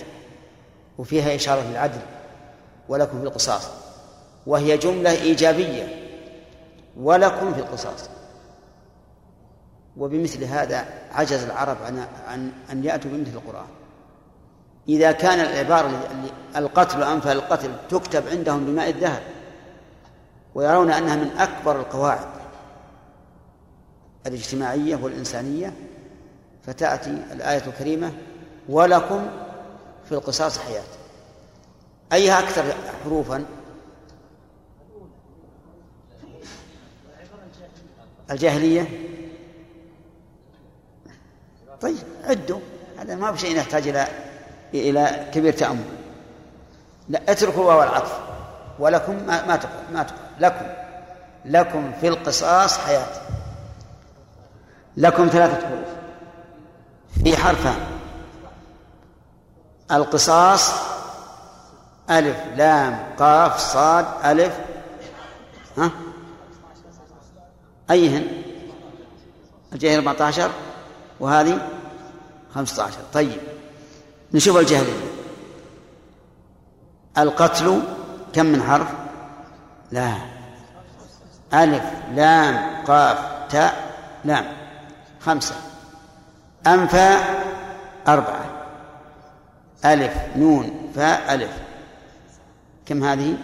[0.98, 2.00] وفيها إشارة للعدل
[2.88, 3.68] ولكم في القصاص.
[4.46, 6.06] وهي جملة إيجابية
[6.96, 8.10] ولكم في القصاص.
[9.96, 13.66] وبمثل هذا عجز العرب عن عن أن يأتوا بمثل القرآن.
[14.88, 19.22] إذا كان العبارة اللي القتل أنفى القتل تكتب عندهم بماء الذهب
[20.54, 22.26] ويرون أنها من أكبر القواعد
[24.26, 25.72] الاجتماعية والإنسانية
[26.66, 28.12] فتأتي الآية الكريمة
[28.68, 29.26] ولكم
[30.04, 30.82] في القصاص حياة.
[32.12, 32.64] أيها أكثر
[33.04, 33.44] حروفا؟
[38.30, 38.88] الجاهلية؟
[41.80, 42.60] طيب عدوا.
[42.98, 44.08] هذا ما بشيء يحتاج إلى
[44.74, 45.84] إلى كبير تأمل.
[47.08, 48.18] لا اتركوا واو العطف.
[48.78, 50.18] ولكم ما ما تقول ما تقول.
[50.40, 50.66] لكم
[51.44, 53.06] لكم في القصاص حياة.
[54.96, 55.88] لكم ثلاثة حروف.
[57.24, 57.80] في حرفان.
[59.92, 60.72] القصاص
[62.10, 64.60] ألف لام قاف صاد ألف.
[65.78, 65.90] ها؟
[67.90, 68.26] أيهن؟
[69.72, 70.50] الجاهل 14
[71.20, 71.68] وهذه
[72.54, 73.40] 15 طيب
[74.34, 75.10] نشوف الجاهلية
[77.18, 77.82] القتل
[78.32, 78.88] كم من حرف؟
[79.92, 80.14] لا.
[81.54, 83.18] ألف لام قاف
[83.50, 84.44] تاء لام.
[85.20, 85.54] خمسة.
[86.66, 87.16] أنفى
[88.08, 88.44] أربعة.
[89.84, 91.50] ألف نون فاء ألف.
[92.86, 93.38] كم هذه؟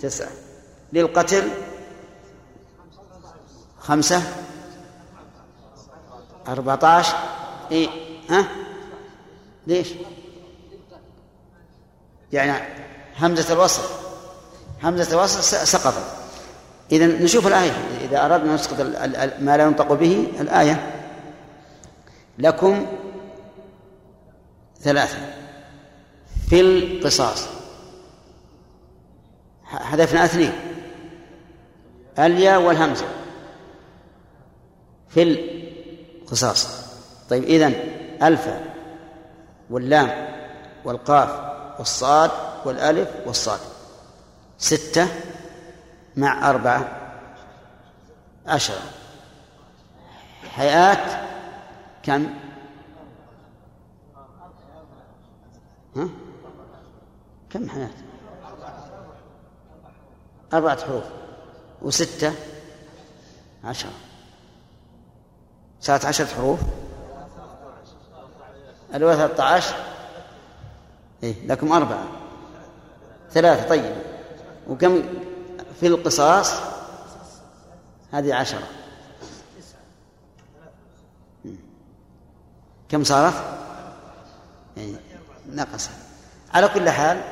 [0.00, 0.30] تسعة.
[0.92, 1.48] للقتل
[3.78, 4.22] خمسة.
[6.48, 7.16] أربعة عشر
[7.70, 7.88] إيه
[8.30, 8.48] ها؟
[9.66, 9.88] ليش؟
[12.32, 12.64] يعني
[13.18, 13.82] همزة الوصل
[14.82, 16.18] همزة الوصل سقطت
[16.92, 17.72] إذا نشوف الآية.
[18.04, 18.80] إذا أردنا نسقط
[19.40, 21.04] ما لا ينطق به الآية.
[22.38, 22.86] لكم
[24.80, 25.18] ثلاثة.
[26.50, 27.46] في القصاص.
[29.64, 30.52] حذفنا اثنين.
[32.18, 33.06] الياء والهمزة.
[35.08, 35.22] في
[36.28, 36.68] القصاص
[37.30, 37.74] طيب إذن
[38.22, 38.48] ألف
[39.70, 40.28] واللام
[40.84, 41.30] والقاف
[41.78, 42.30] والصاد
[42.64, 43.60] والألف والصاد
[44.58, 45.08] ستة
[46.16, 46.88] مع أربعة
[48.46, 48.82] عشرة
[50.50, 51.28] حياة
[52.02, 52.26] كم؟
[55.96, 56.08] ها؟
[57.50, 57.90] كم حياة؟
[60.52, 61.04] أربعة حروف
[61.82, 62.32] وستة
[63.64, 63.90] عشرة
[65.80, 66.60] صارت عشرة حروف.
[68.94, 69.74] الأولى ثلاثة عشر.
[71.22, 72.06] إيه لكم أربعة.
[73.30, 73.94] ثلاثة طيب.
[74.68, 75.02] وكم
[75.80, 76.52] في القصاص؟
[78.12, 78.68] هذه عشرة.
[82.88, 83.34] كم صارت؟
[84.76, 84.96] يعني
[85.48, 85.90] نقص.
[86.54, 87.22] على كل حال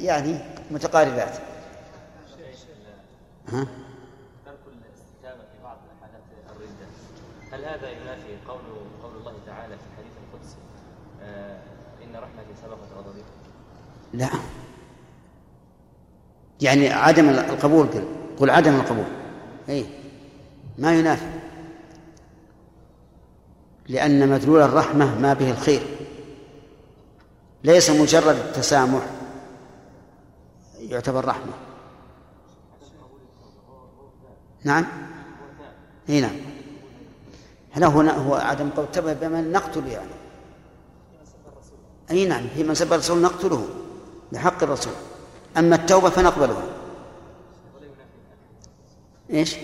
[0.00, 0.38] يعني
[0.70, 1.34] متقاربات.
[3.48, 3.66] ها؟
[4.44, 6.22] ترك الاستتابة في بعض حالات
[6.56, 6.86] الردة
[7.52, 8.60] هل هذا ينافي قول
[9.02, 10.56] قول الله تعالى في الحديث القدسي
[11.22, 11.60] آه
[12.04, 13.22] إن رحمتي سبقت غضبي؟
[14.12, 14.28] لا.
[16.60, 18.04] يعني عدم القبول قل.
[18.38, 19.04] قل عدم القبول.
[19.68, 19.86] اي
[20.78, 21.26] ما ينافي.
[23.88, 25.82] لأن مدلول الرحمة ما به الخير.
[27.64, 29.02] ليس مجرد التسامح
[30.78, 31.52] يعتبر رحمة.
[34.64, 34.84] نعم.
[36.08, 36.55] اي نعم.
[37.76, 40.10] هنا هو هو عدم قول تبع بمن نقتل يعني.
[42.10, 43.68] أي نعم في من سب الرسول نقتله
[44.32, 44.92] بحق الرسول.
[45.56, 46.62] أما التوبة فنقبلها
[49.30, 49.56] إيش؟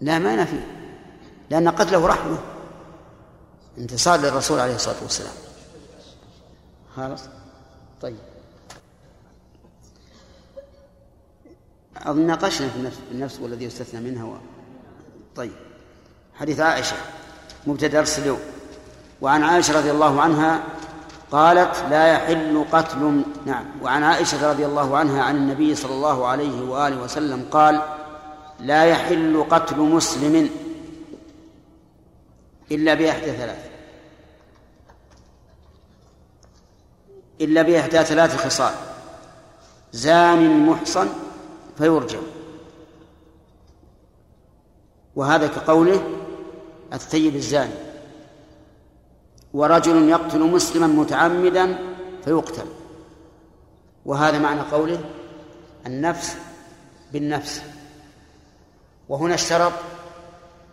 [0.00, 0.60] لا ما ينافي.
[1.50, 2.38] لأن قتله رحمة.
[3.78, 5.34] انتصار للرسول عليه الصلاة والسلام.
[6.96, 7.28] خلاص؟
[8.00, 8.16] طيب.
[11.96, 14.36] أظن ناقشنا في النفس والذي يستثنى منها و...
[15.36, 15.52] طيب.
[16.40, 16.96] حديث عائشة
[17.66, 18.38] مبتدأ درس اليوم
[19.20, 20.62] وعن عائشة رضي الله عنها
[21.30, 23.64] قالت لا يحل قتل نعم.
[23.82, 27.82] وعن عائشة رضي الله عنها عن النبي صلى الله عليه وآله وسلم قال
[28.60, 30.50] لا يحل قتل مسلم
[32.72, 33.70] إلا بإحدى ثلاث
[37.40, 38.74] إلا بإحدى ثلاث خصال.
[39.92, 41.08] زان محصن
[41.78, 42.22] فيرجم.
[45.16, 46.23] وهذا كقوله
[46.94, 47.74] الثيب الزاني.
[49.54, 51.78] ورجل يقتل مسلما متعمدا
[52.24, 52.66] فيقتل.
[54.04, 55.00] وهذا معنى قوله
[55.86, 56.36] النفس
[57.12, 57.62] بالنفس.
[59.08, 59.72] وهنا اشترط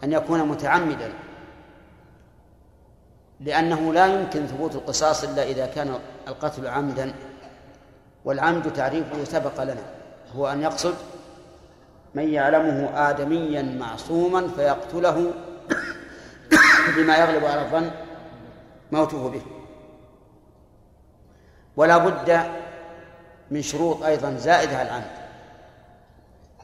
[0.03, 1.13] أن يكون متعمدا
[3.39, 7.13] لأنه لا يمكن ثبوت القصاص إلا إذا كان القتل عمدا
[8.25, 9.83] والعمد تعريفه سبق لنا
[10.35, 10.93] هو أن يقصد
[12.15, 15.31] من يعلمه آدميا معصوما فيقتله
[16.97, 17.91] بما يغلب على الظن
[18.91, 19.41] موته به.
[21.75, 22.41] ولا بد
[23.51, 25.11] من شروط أيضا زائدة على العمد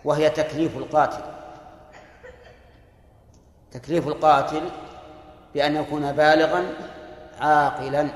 [0.05, 1.21] وهي تكليف القاتل.
[3.71, 4.61] تكليف القاتل
[5.53, 6.73] بأن يكون بالغا
[7.39, 8.09] عاقلا.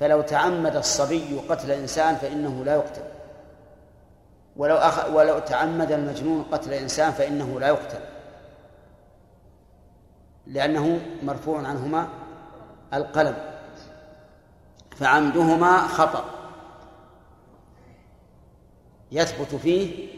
[0.00, 3.02] فلو تعمد الصبي قتل إنسان فإنه لا يقتل.
[4.56, 5.08] ولو أخ...
[5.08, 8.13] ولو تعمد المجنون قتل إنسان فإنه لا يقتل.
[10.46, 12.08] لأنه مرفوع عنهما
[12.94, 13.36] القلم
[14.96, 16.24] فعمدهما خطأ.
[19.12, 20.08] يثبت فيه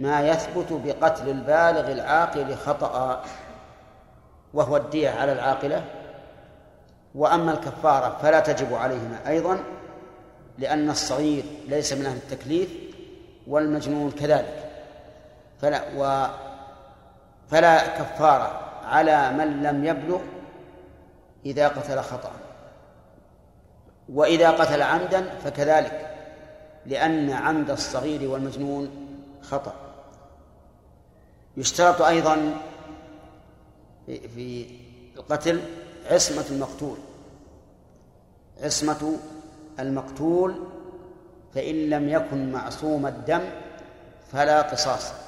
[0.00, 3.24] ما يثبت بقتل البالغ العاقل خطأ
[4.54, 5.84] وهو الدية على العاقلة.
[7.14, 9.58] وأما الكفارة فلا تجب عليهما أيضا
[10.58, 12.70] لأن الصغير ليس من أهل التكليف
[13.46, 14.70] والمجنون كذلك.
[15.60, 16.26] فلا و
[17.50, 20.20] فلا كفارة على من لم يبلغ
[21.46, 22.32] إذا قتل خطأ.
[24.08, 26.14] وإذا قتل عمدا فكذلك
[26.86, 28.90] لأن عمد الصغير والمجنون
[29.42, 29.74] خطأ.
[31.56, 32.54] يشترط أيضا
[34.06, 34.66] في
[35.16, 35.60] القتل
[36.10, 36.96] عصمة المقتول.
[38.62, 39.16] عصمة
[39.80, 40.54] المقتول
[41.54, 43.40] فإن لم يكن معصوم الدم
[44.32, 45.25] فلا قصاص.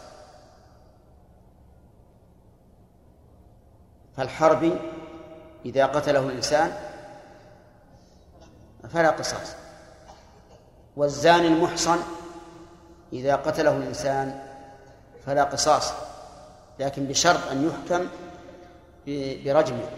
[4.18, 4.76] فالحربي
[5.64, 6.72] إذا قتله الإنسان
[8.92, 9.54] فلا قصاص.
[10.96, 11.98] والزاني المحصن
[13.12, 14.40] إذا قتله الإنسان
[15.26, 15.92] فلا قصاص
[16.78, 18.06] لكن بشرط أن يحكم
[19.44, 19.88] برجمه.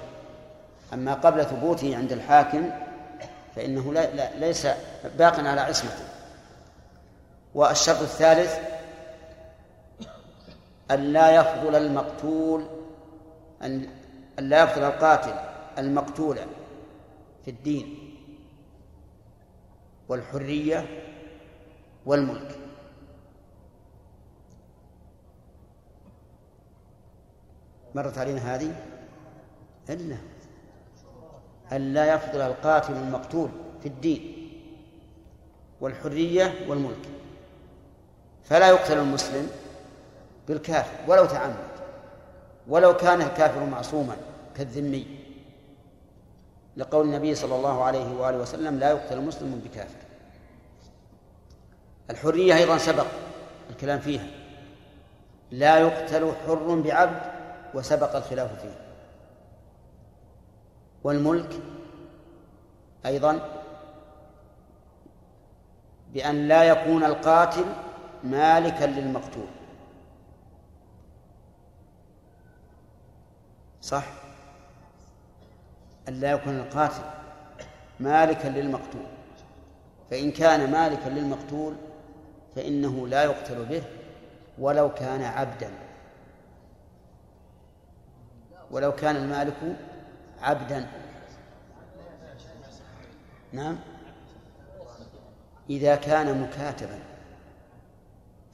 [0.92, 2.70] أما قبل ثبوته عند الحاكم
[3.56, 4.66] فإنه لا, لا ليس
[5.18, 6.04] باق على عصمته.
[7.54, 8.58] والشرط الثالث
[10.90, 12.64] أن لا يفضل المقتول
[13.62, 13.99] أن
[14.38, 15.34] لا يفضل القاتل
[15.78, 16.38] المقتول
[17.44, 18.16] في الدين
[20.08, 20.86] والحرية
[22.06, 22.58] والملك.
[27.94, 28.74] مرت علينا هذه؟
[29.90, 30.16] إلا
[31.72, 33.48] أن لا يفضل القاتل المقتول
[33.80, 34.50] في الدين
[35.80, 37.08] والحرية والملك.
[38.44, 39.50] فلا يقتل المسلم
[40.48, 41.69] بالكافر ولو تعمد.
[42.70, 44.16] ولو كان الكافر معصوما
[44.56, 45.06] كالذمي.
[46.76, 49.98] لقول النبي صلى الله عليه وآله وسلم لا يقتل مسلم بكافر.
[52.10, 53.06] الحرية أيضا سبق
[53.70, 54.26] الكلام فيها.
[55.50, 57.20] لا يقتل حر بعبد
[57.74, 58.74] وسبق الخلاف فيه.
[61.04, 61.60] والملك
[63.06, 63.60] أيضا
[66.12, 67.64] بأن لا يكون القاتل
[68.24, 69.46] مالكا للمقتول.
[73.90, 74.04] صح؟
[76.08, 77.02] أن لا يكون القاتل
[78.00, 79.06] مالكا للمقتول.
[80.10, 81.74] فإن كان مالكا للمقتول
[82.56, 83.82] فإنه لا يقتل به
[84.58, 85.70] ولو كان عبدا.
[88.70, 89.76] ولو كان المالك
[90.42, 90.86] عبدا.
[93.52, 93.78] نعم؟
[95.70, 96.98] إذا كان مكاتبا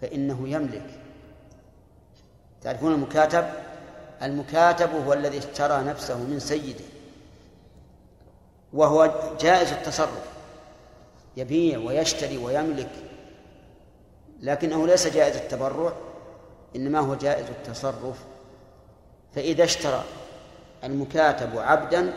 [0.00, 1.00] فإنه يملك.
[2.60, 3.65] تعرفون المكاتب؟
[4.22, 6.84] المكاتب هو الذي اشترى نفسه من سيده.
[8.72, 10.26] وهو جائز التصرف.
[11.36, 12.90] يبيع ويشتري ويملك.
[14.40, 15.92] لكنه ليس جائز التبرع
[16.76, 18.24] إنما هو جائز التصرف.
[19.34, 20.04] فإذا اشترى
[20.84, 22.12] المكاتب عبدا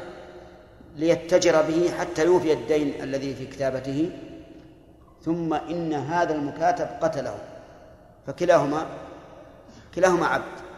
[0.96, 4.12] ليتجر به حتى يوفي الدين الذي في كتابته
[5.26, 7.38] ثم إن هذا المكاتب قتله.
[8.28, 8.88] فكلاهما
[9.96, 10.69] كلاهما عبد.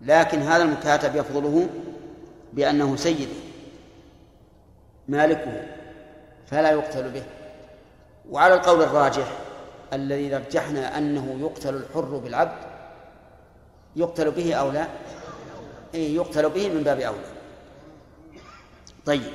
[0.00, 1.68] لكن هذا المكاتب يفضله
[2.52, 3.32] بأنه سيده
[5.08, 5.62] مالكه
[6.46, 7.22] فلا يقتل به.
[8.30, 9.26] وعلى القول الراجح
[9.92, 12.68] الذي رجحنا أنه يقتل الحر بالعبد
[13.96, 14.86] يقتل به أو لا؟
[15.94, 17.24] إيه يقتل به من باب أولى.
[19.06, 19.32] طيب.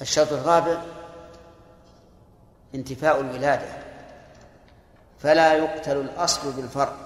[0.00, 0.82] الشرط الرابع
[2.74, 3.68] انتفاء الولادة.
[5.18, 7.05] فلا يقتل الأصل بالفرق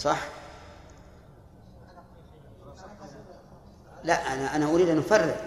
[0.00, 0.18] صح؟
[4.04, 5.44] لا أنا أنا أريد أن أفرق.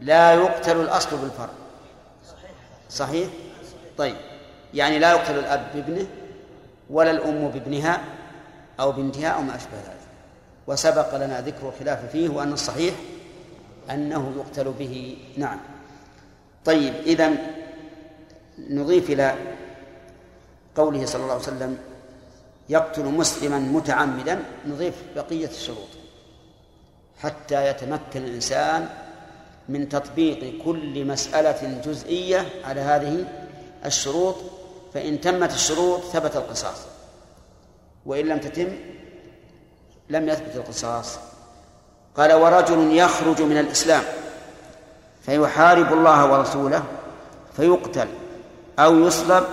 [0.00, 1.54] لا يقتل الأصل بالفرق.
[2.90, 3.28] صحيح؟
[3.98, 4.16] طيب.
[4.74, 6.06] يعني لا يقتل الأب بابنه
[6.90, 8.00] ولا الأم بابنها
[8.80, 10.02] أو بنتها أو ما أشبه ذلك.
[10.66, 12.94] وسبق لنا ذكر الخلاف فيه وأن الصحيح
[13.90, 15.18] أنه يقتل به.
[15.36, 15.58] نعم.
[16.64, 17.32] طيب إذا
[18.58, 19.34] نضيف إلى
[20.76, 21.91] قوله صلى الله عليه وسلم
[22.72, 25.88] يقتل مسلما متعمدا نضيف بقية الشروط.
[27.22, 28.88] حتى يتمكن الإنسان
[29.68, 33.24] من تطبيق كل مسألة جزئية على هذه
[33.84, 34.36] الشروط
[34.94, 36.78] فإن تمت الشروط ثبت القصاص.
[38.06, 38.68] وإن لم تتم
[40.08, 41.18] لم يثبت القصاص.
[42.16, 44.02] قال ورجل يخرج من الإسلام
[45.22, 46.84] فيحارب الله ورسوله
[47.56, 48.08] فيقتل
[48.78, 49.44] أو يصلب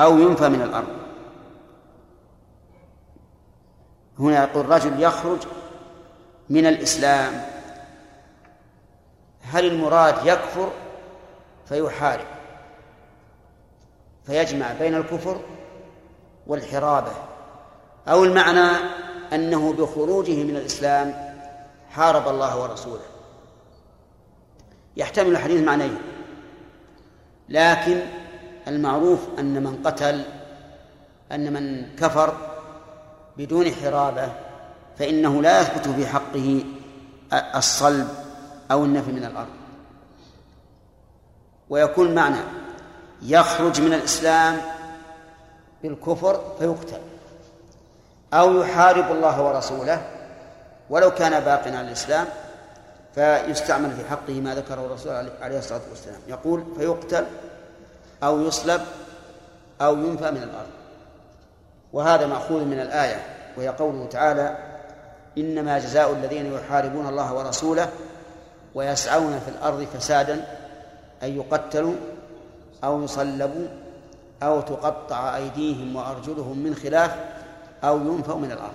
[0.00, 0.95] أو ينفى من الأرض.
[4.20, 5.38] هنا يقول رجل يخرج
[6.50, 7.44] من الإسلام.
[9.42, 10.70] هل المراد يكفر؟
[11.68, 12.26] فيحارب.
[14.26, 15.40] فيجمع بين الكفر
[16.46, 17.12] والحرابة.
[18.08, 18.76] أو المعنى
[19.32, 21.34] أنه بخروجه من الإسلام
[21.90, 23.04] حارب الله ورسوله.
[24.96, 25.98] يحتمل الحديث معنيين.
[27.48, 28.00] لكن
[28.68, 30.24] المعروف أن من قتل
[31.32, 32.55] أن من كفر
[33.38, 34.28] بدون حرابة
[34.98, 36.64] فإنه لا يثبت في حقه
[37.32, 38.08] الصلب
[38.70, 39.48] أو النفي من الأرض.
[41.68, 42.40] ويكون معنى
[43.22, 44.60] يخرج من الإسلام
[45.82, 47.00] بالكفر فيقتل
[48.32, 50.06] أو يحارب الله ورسوله
[50.90, 52.26] ولو كان باقيا على الإسلام
[53.14, 56.20] فيستعمل في حقه ما ذكره الرسول عليه الصلاة والسلام.
[56.28, 57.24] يقول فيقتل
[58.22, 58.80] أو يصلب
[59.80, 60.75] أو ينفى من الأرض.
[61.92, 63.22] وهذا مأخوذ من الآية
[63.56, 64.58] وهي قوله تعالى
[65.38, 67.88] إنما جزاء الذين يحاربون الله ورسوله
[68.74, 70.44] ويسعون في الأرض فسادا
[71.22, 71.94] أن يقتلوا
[72.84, 73.66] أو يصلبوا
[74.42, 77.16] أو تقطع أيديهم وأرجلهم من خلاف
[77.84, 78.72] أو ينفوا من الأرض.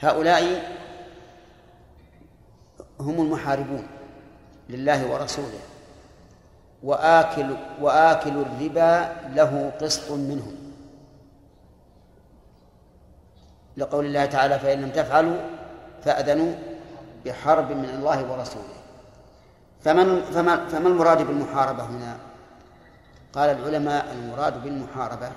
[0.00, 0.62] هؤلاء
[3.00, 3.86] هم المحاربون
[4.68, 5.73] لله ورسوله.
[6.84, 10.56] وآكل وآكل الربا له قسط منهم
[13.76, 15.36] لقول الله تعالى فإن لم تفعلوا
[16.04, 16.54] فأذنوا
[17.24, 18.74] بحرب من الله ورسوله.
[19.80, 22.16] فمن فما, فما المراد بالمحاربة هنا؟
[23.32, 25.32] قال العلماء المراد بالمحاربة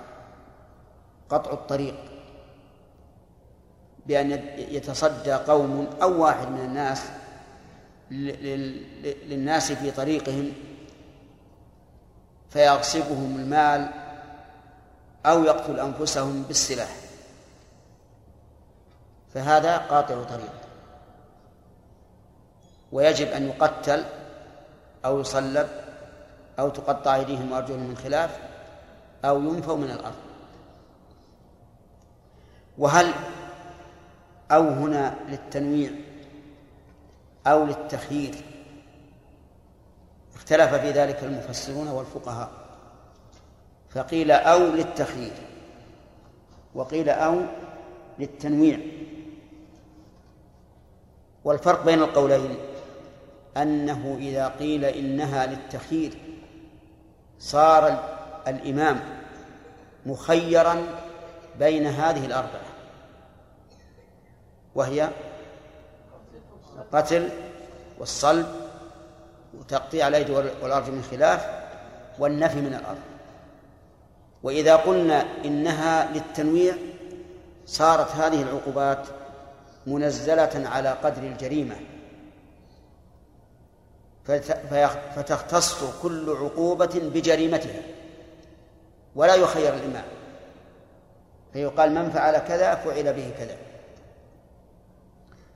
[1.29, 1.95] قطع الطريق.
[4.05, 7.03] بأن يتصدى قوم أو واحد من الناس
[9.29, 10.51] للناس في طريقهم
[12.49, 13.89] فيغصبهم المال
[15.25, 16.95] أو يقتل أنفسهم بالسلاح.
[19.33, 20.53] فهذا قاطع طريق.
[22.91, 24.03] ويجب أن يقتل
[25.05, 25.67] أو يصلب
[26.59, 28.39] أو تقطع أيديهم وأرجلهم من خلاف
[29.25, 30.15] أو ينفوا من الأرض.
[32.77, 33.13] وهل
[34.51, 35.91] أو هنا للتنويع
[37.47, 38.35] أو للتخيير
[40.47, 42.49] اختلف في ذلك المفسرون والفقهاء.
[43.89, 45.33] فقيل أو للتخيير
[46.75, 47.41] وقيل أو
[48.19, 48.79] للتنويع.
[51.43, 52.55] والفرق بين القولين
[53.57, 56.17] أنه إذا قيل إنها للتخيير
[57.39, 58.03] صار
[58.47, 58.99] الإمام
[60.05, 60.75] مخيرا
[61.59, 62.67] بين هذه الأربعة
[64.75, 65.09] وهي
[66.77, 67.29] القتل
[67.99, 68.66] والصلب
[69.59, 71.49] وتقطيع الأيدي والأرجل من خلاف
[72.19, 72.99] والنفي من الأرض.
[74.43, 76.75] وإذا قلنا إنها للتنويع
[77.65, 79.07] صارت هذه العقوبات
[79.87, 81.75] منزلة على قدر الجريمة.
[85.15, 87.81] فتختص كل عقوبة بجريمتها.
[89.15, 90.05] ولا يخير الإمام.
[91.53, 93.57] فيقال من فعل كذا فعل به كذا.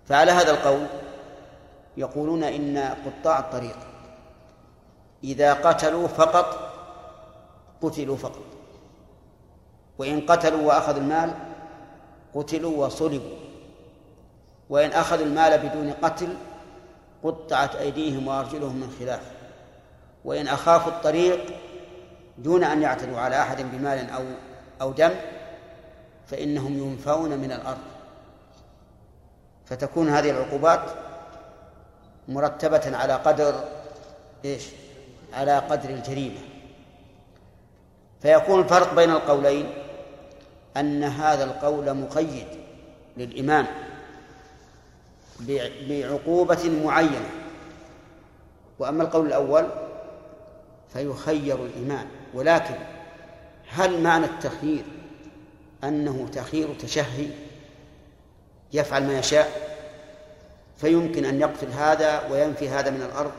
[0.08, 0.86] فعلى هذا القول
[1.98, 3.78] يقولون إن قطاع الطريق
[5.24, 6.72] إذا قتلوا فقط
[7.82, 8.46] قتلوا فقط.
[9.98, 11.34] وإن قتلوا وأخذوا المال
[12.36, 13.38] قتلوا وصلبوا.
[14.70, 16.38] وإن أخذوا المال بدون قتل
[17.24, 19.32] قطعت أيديهم وأرجلهم من خلاف.
[20.26, 21.40] وإن أخافوا الطريق
[22.38, 24.24] دون أن يعتدوا على أحد بمال أو
[24.82, 25.12] أو دم
[26.28, 27.78] فإنهم ينفون من الأرض.
[29.66, 30.82] فتكون هذه العقوبات
[32.28, 33.64] مرتبة على قدر
[34.46, 34.81] إيش؟
[35.34, 36.40] على قدر الجريمة.
[38.22, 39.74] فيكون الفرق بين القولين
[40.78, 42.48] أن هذا القول مقيد
[43.18, 43.68] للإمام
[45.88, 47.30] بعقوبة معينة.
[48.80, 49.68] وأما القول الأول
[50.94, 52.08] فيخير الإمام.
[52.34, 52.76] ولكن
[53.70, 54.84] هل معنى التخيير
[55.84, 57.28] أنه تخيير تشهي
[58.74, 59.72] يفعل ما يشاء؟
[60.78, 63.32] فيمكن أن يقتل هذا وينفي هذا من الأرض؟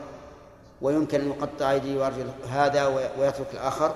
[0.83, 2.87] ويمكن أن يقطع أيديه وأرجل هذا
[3.19, 3.95] ويترك الآخر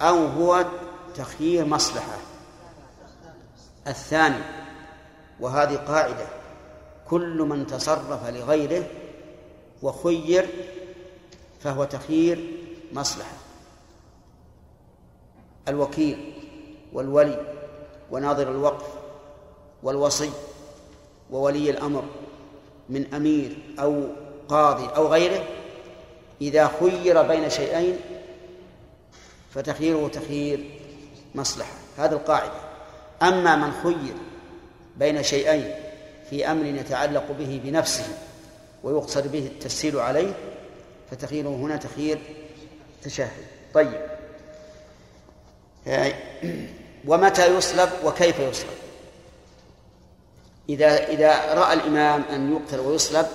[0.00, 0.64] أو هو
[1.14, 2.16] تخيير مصلحة.
[3.86, 4.42] الثاني
[5.40, 6.26] وهذه قاعدة
[7.08, 8.84] كل من تصرف لغيره
[9.82, 10.46] وخير
[11.60, 12.58] فهو تخيير
[12.92, 13.36] مصلحة.
[15.68, 16.32] الوكيل
[16.92, 17.54] والولي
[18.10, 18.86] وناظر الوقف
[19.82, 20.30] والوصي
[21.30, 22.04] وولي الأمر
[22.88, 24.04] من أمير أو
[24.48, 25.44] قاضي أو غيره
[26.40, 27.96] إذا خير بين شيئين
[29.54, 30.80] فتخييره تخيير
[31.34, 31.72] مصلحة.
[31.98, 32.60] هذه القاعدة.
[33.22, 34.14] أما من خير
[34.96, 35.74] بين شيئين
[36.30, 38.04] في أمر يتعلق به بنفسه
[38.82, 40.32] ويقصد به التسهيل عليه
[41.10, 42.18] فتخييره هنا تخيير
[43.02, 43.46] تشهد.
[43.74, 44.00] طيب.
[47.06, 48.82] ومتى يصلب وكيف يصلب؟
[50.68, 53.26] إذا إذا رأى الإمام أن يقتل ويصلب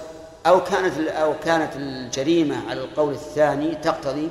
[0.48, 4.30] أو كانت أو كانت الجريمة على القول الثاني تقتضي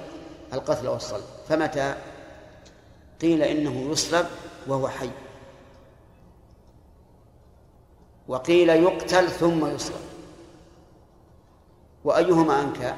[0.53, 1.25] القتل والصلب.
[1.49, 1.95] فمتى؟
[3.21, 4.27] قيل إنه يصلب
[4.67, 5.11] وهو حي.
[8.29, 10.01] وقيل يقتل ثم يصلب.
[12.05, 12.95] وأيهما أنكى؟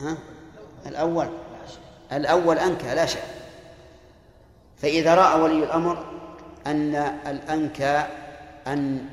[0.00, 0.16] ها؟
[0.86, 1.28] الأول.
[2.12, 3.24] الأول أنكى لا شك.
[4.76, 6.04] فإذا رأى ولي الأمر
[6.66, 6.94] أن
[7.26, 8.06] الأنكى
[8.66, 9.08] أن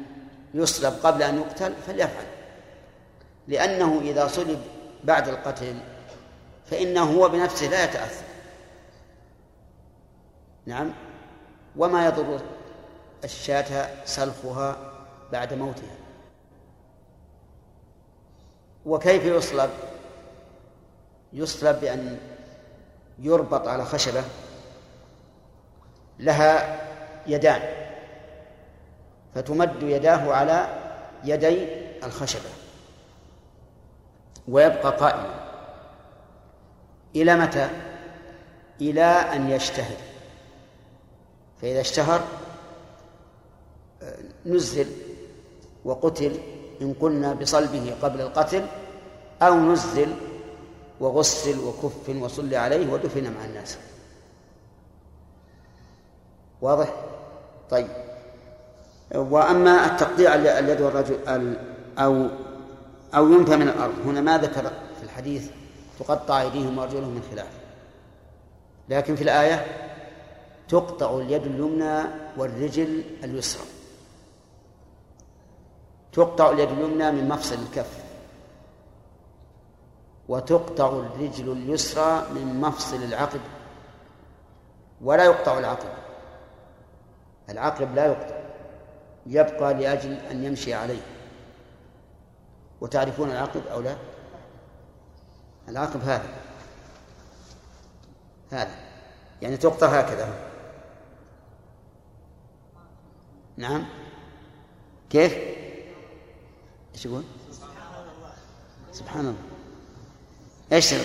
[0.54, 2.26] يصلب قبل أن يقتل فليفعل.
[3.48, 4.62] لأنه إذا صلب
[5.04, 5.80] بعد القتل
[6.66, 8.26] فإنه هو بنفسه لا يتأثر.
[10.66, 10.94] نعم.
[11.78, 12.40] وما يضر
[13.24, 14.78] الشاة سلخها
[15.32, 15.96] بعد موتها.
[18.86, 19.70] وكيف يصلب؟
[21.34, 22.18] يصلب بأن
[23.20, 24.24] يربط على خشبة
[26.20, 26.82] لها
[27.28, 27.83] يدان.
[29.36, 30.68] فتمد يداه على
[31.24, 31.68] يدي
[32.04, 32.50] الخشبة
[34.48, 35.44] ويبقى قائما.
[37.16, 37.70] إلى متى؟
[38.82, 39.98] إلى أن يشتهر.
[41.62, 42.22] فإذا اشتهر
[44.46, 44.88] نزل
[45.86, 46.40] وقتل
[46.82, 48.66] إن قلنا بصلبه قبل القتل
[49.42, 50.16] أو نزل
[51.00, 53.78] وغسل وكف وصلي عليه ودفن مع الناس.
[56.62, 56.94] واضح؟
[57.70, 58.13] طيب.
[59.16, 61.18] وأما التقطيع اليد والرجل
[61.98, 62.28] أو
[63.16, 63.94] أو ينفى من الأرض.
[64.06, 65.50] هنا ما ذكر في الحديث
[66.00, 67.50] تقطع أيديهم وأرجلهم من خلاف.
[68.90, 69.66] لكن في الآية
[70.70, 72.04] تقطع اليد اليمنى
[72.38, 73.66] والرجل اليسرى.
[76.14, 78.04] تقطع اليد اليمنى من مفصل الكف.
[80.28, 83.42] وتقطع الرجل اليسرى من مفصل العقد
[85.02, 85.90] ولا يقطع العقب.
[87.50, 88.33] العقب لا يقطع.
[89.26, 91.02] يبقى لأجل أن يمشي عليه.
[92.82, 93.96] وتعرفون العقب أو لا؟
[95.70, 96.30] العقب هذا.
[98.52, 98.76] هذا.
[99.42, 100.34] يعني تقطع هكذا.
[103.58, 103.86] نعم.
[105.10, 105.34] كيف؟
[106.94, 107.24] إيش يقول؟
[108.92, 109.36] سبحان الله.
[110.72, 110.96] إيش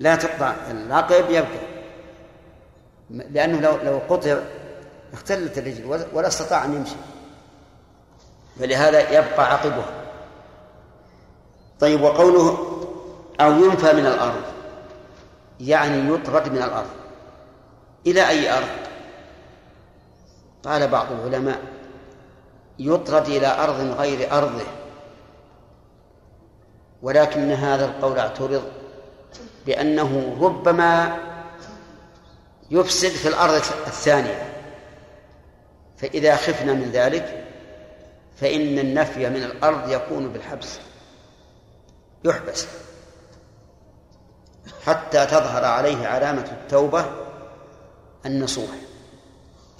[0.00, 0.54] لا تقطع.
[0.70, 1.72] العقب يبقى.
[3.10, 4.38] لأنه لو لو قطع
[5.12, 6.96] اختلت الرجل ولا استطاع أن يمشي.
[8.60, 10.02] فلهذا يبقى عقبها
[11.80, 12.58] طيب وقوله
[13.40, 14.42] أو ينفى من الأرض.
[15.60, 16.90] يعني يطرد من الأرض.
[18.06, 18.68] إلى أي أرض؟
[20.64, 21.60] قال بعض العلماء
[22.78, 24.64] يطرد إلى أرض غير أرضه.
[27.02, 28.62] ولكن هذا القول اعترض
[29.66, 31.18] بأنه ربما
[32.70, 33.54] يفسد في الأرض
[33.86, 34.51] الثانية.
[36.02, 37.44] فإذا خفنا من ذلك
[38.40, 40.78] فإن النفي من الأرض يكون بالحبس
[42.24, 42.66] يحبس
[44.86, 47.04] حتى تظهر عليه علامة التوبة
[48.26, 48.70] النصوح.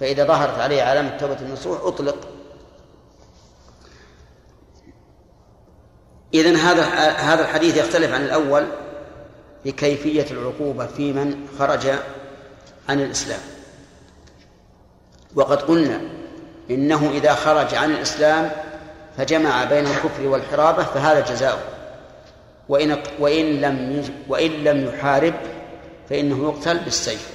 [0.01, 2.29] فإذا ظهرت عليه علامة توبة النصوح أطلق.
[6.35, 8.66] إذن هذا هذا الحديث يختلف عن الأول
[9.64, 11.87] بكيفية العقوبة في من خرج
[12.89, 13.41] عن الإسلام.
[15.35, 16.01] وقد قلنا
[16.70, 18.51] إنه إذا خرج عن الإسلام
[19.16, 21.62] فجمع بين الكفر والحرابة فهذا جزاؤه.
[22.68, 25.35] وإن وإن لم وإن لم يحارب
[26.11, 27.30] فإنه يقتل بالسيف.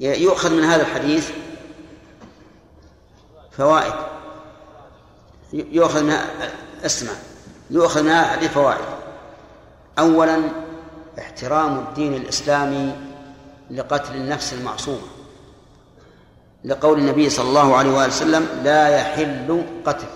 [0.00, 1.30] يؤخذ من هذا الحديث
[3.50, 3.94] فوائد.
[5.52, 6.16] يؤخذ من
[6.84, 7.12] اسمع
[7.70, 8.84] يؤخذ من هذا الحديث فوائد.
[9.98, 10.38] أولا
[11.18, 12.96] احترام الدين الإسلامي
[13.70, 15.15] لقتل النفس المعصومة.
[16.64, 20.06] لقول النبي صلى الله عليه وآله وسلم لا يحل قتل.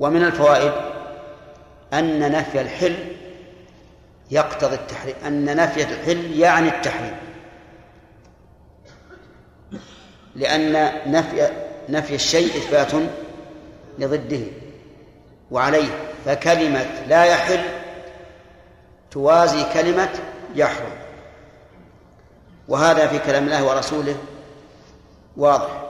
[0.00, 0.72] ومن الفوائد
[1.92, 2.96] أن نفي الحل
[4.30, 7.16] يقتضي التحريم أن نفي الحل يعني التحريم.
[10.36, 11.50] لأن نفي
[11.88, 12.92] نفي الشيء إثبات
[13.98, 14.46] لضده
[15.50, 15.90] وعليه
[16.24, 17.60] فكلمة لا يحل
[19.10, 20.10] توازي كلمة
[20.54, 21.01] يحرم.
[22.68, 24.16] وهذا في كلام الله ورسوله
[25.36, 25.82] واضح.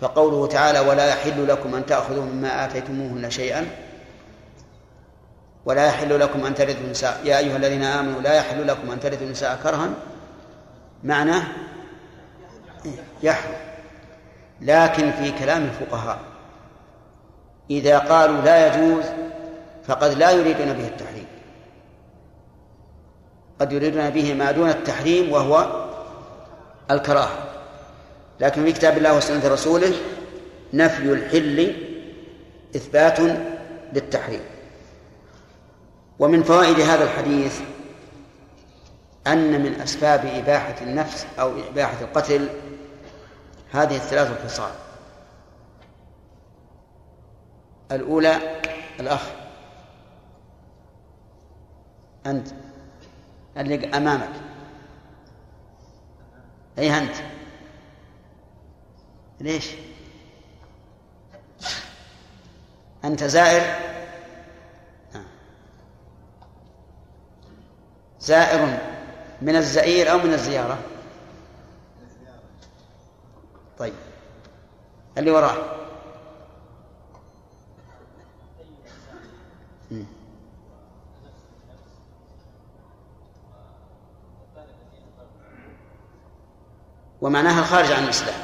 [0.00, 3.66] فقوله تعالى ولا يحل لكم أن تأخذوا مما آتيتموهن شيئا
[5.64, 9.26] ولا يحل لكم أن ترثوا النساء يا أيها الذين آمنوا لا يحل لكم أن ترثوا
[9.26, 9.90] النساء كرها.
[11.04, 11.42] معناه
[13.22, 13.54] يحرم
[14.60, 16.18] لكن في كلام الفقهاء
[17.70, 19.04] إذا قالوا لا يجوز
[19.86, 21.26] فقد لا يريدون به التحريم.
[23.62, 25.86] قد يريدون به ما دون التحريم وهو
[26.90, 27.38] الكراهة.
[28.40, 29.92] لكن في كتاب الله وسنة رسوله
[30.72, 31.76] نفي الحل
[32.76, 33.18] إثبات
[33.92, 34.40] للتحريم.
[36.18, 37.60] ومن فوائد هذا الحديث
[39.26, 42.48] أن من أسباب إباحة النفس أو إباحة القتل
[43.72, 44.72] هذه الثلاث الخصال.
[47.92, 48.60] الأولى
[49.00, 49.22] الأخ.
[52.26, 52.48] أنت.
[53.56, 54.32] اللي أمامك.
[56.78, 57.16] أي أنت؟
[59.40, 59.70] ليش؟
[63.04, 63.92] أنت زائر؟
[68.20, 68.78] زائر
[69.42, 70.78] من الزئير أو من الزيارة؟
[73.78, 73.94] طيب.
[75.18, 75.81] اللي وراه
[87.22, 88.40] ومعناها الخارج عن الإسلام.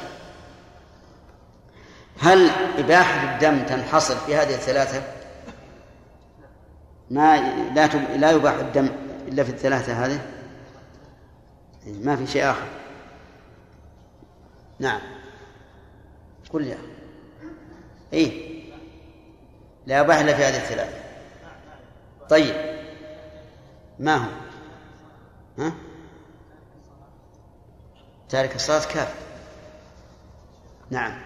[2.19, 5.03] هل إباحة الدم تنحصر في هذه الثلاثة؟
[7.11, 7.37] ما
[7.75, 8.89] لا لا يباح الدم
[9.27, 10.21] إلا في الثلاثة هذه؟
[11.87, 12.67] ما في شيء آخر.
[14.79, 15.01] نعم.
[16.53, 16.77] قل يا
[18.13, 18.59] إيه.
[19.87, 20.99] لا يباح إلا في هذه الثلاثة.
[22.29, 22.55] طيب.
[23.99, 24.29] ما هو؟
[25.59, 25.73] ها؟
[28.29, 29.13] تارك الصلاة كافر
[30.89, 31.21] نعم.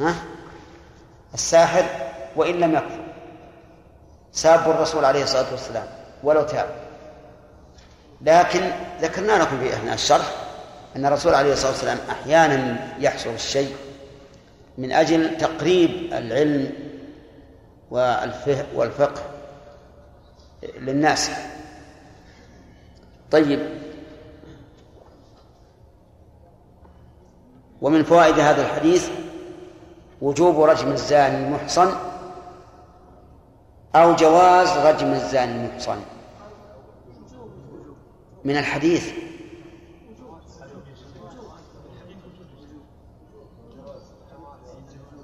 [0.00, 0.14] ها؟
[1.34, 1.84] الساحر
[2.36, 3.02] وإن لم يكفر
[4.32, 5.86] ساب الرسول عليه الصلاة والسلام
[6.22, 6.68] ولو تاب.
[8.20, 10.32] لكن ذكرنا لكم في أثناء الشرح
[10.96, 13.76] أن الرسول عليه الصلاة والسلام أحيانا يحصل الشيء
[14.78, 16.72] من أجل تقريب العلم
[18.74, 19.22] والفقه
[20.62, 21.30] للناس.
[23.32, 23.60] طيب.
[27.82, 29.08] ومن فوائد هذا الحديث
[30.22, 31.92] وجوب رجم الزاني المحصن
[33.94, 36.00] أو جواز رجم الزاني المحصن
[38.44, 39.12] من الحديث.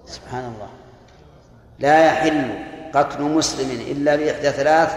[0.07, 0.69] سبحان الله.
[1.79, 4.97] لا يحل قتل مسلم إلا بإحدى ثلاث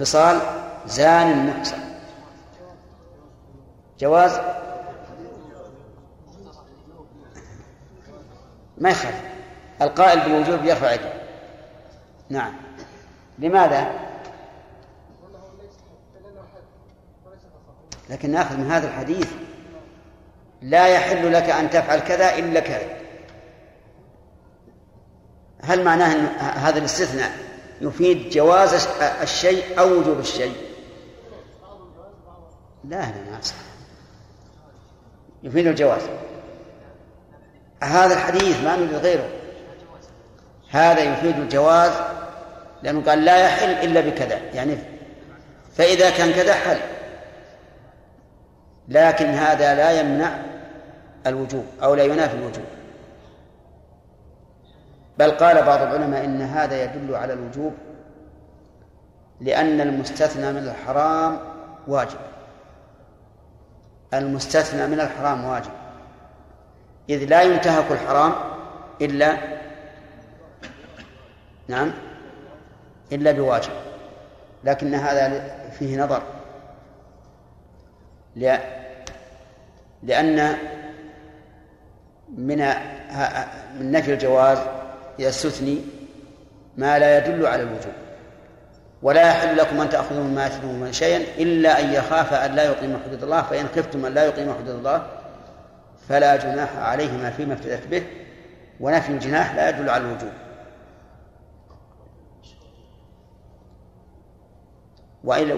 [0.00, 0.40] خصال
[0.86, 1.83] زان محصن.
[4.00, 4.40] جواز؟
[8.78, 9.20] ما يخالف.
[9.82, 11.12] القائل بالوجوب يرفع يده.
[12.30, 12.54] نعم.
[13.38, 14.04] لماذا؟
[18.10, 19.32] لكن نأخذ من هذا الحديث.
[20.62, 22.96] لا يحل لك أن تفعل كذا إلا كذا.
[25.62, 27.30] هل معناه أن هذا الاستثناء
[27.80, 28.88] يفيد جواز
[29.22, 30.56] الشيء أو وجوب الشيء؟
[32.84, 33.40] لا لا ما
[35.44, 36.02] يفيد الجواز.
[37.82, 39.28] هذا الحديث ما نريد غيره.
[40.70, 41.92] هذا يفيد الجواز
[42.82, 44.38] لأنه قال لا يحل إلا بكذا.
[44.54, 44.76] يعني
[45.76, 46.78] فإذا كان كذا حل.
[48.88, 50.38] لكن هذا لا يمنع
[51.26, 52.64] الوجوب أو لا ينافي الوجوب.
[55.18, 57.72] بل قال بعض العلماء إن هذا يدل على الوجوب
[59.40, 61.38] لأن المستثنى من الحرام
[61.88, 62.18] واجب.
[64.18, 65.70] المستثنى من الحرام واجب.
[67.10, 68.32] إذ لا ينتهك الحرام
[69.00, 69.36] إلا
[71.68, 71.92] نعم
[73.12, 73.72] إلا بواجب.
[74.64, 76.22] لكن هذا فيه نظر.
[80.02, 80.56] لأن
[82.28, 82.58] من
[83.78, 84.58] من نفي الجواز
[85.18, 85.78] يستثني
[86.76, 87.92] ما لا يدل على الوجوب.
[89.02, 93.22] ولا يحل لكم أن تاخذوا مما يتلون شيئا إلا أن يخاف أن لا يقيم حدود
[93.22, 95.06] الله فإن خفتم أن لا يقيم حدود الله
[96.08, 98.02] فلا جناح عليهما فيما افتدت به
[98.80, 100.32] ونفي الجناح لا يدل على الوجوب.
[105.24, 105.52] وهذه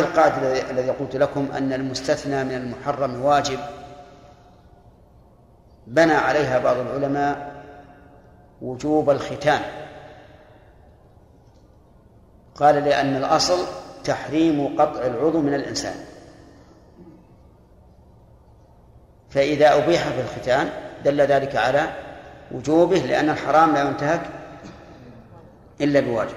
[0.00, 3.58] القاعدة الذي قلت لكم أن المستثنى من المحرم واجب
[5.86, 7.62] بنى عليها بعض العلماء
[8.62, 9.60] وجوب الختان.
[12.56, 13.58] قال لأن الأصل
[14.04, 15.94] تحريم قطع العضو من الإنسان.
[19.30, 20.70] فإذا أبيح في الختان
[21.04, 21.82] دل ذلك على
[22.52, 24.22] وجوبه لأن الحرام لا ينتهك
[25.80, 26.34] إلا بواجب.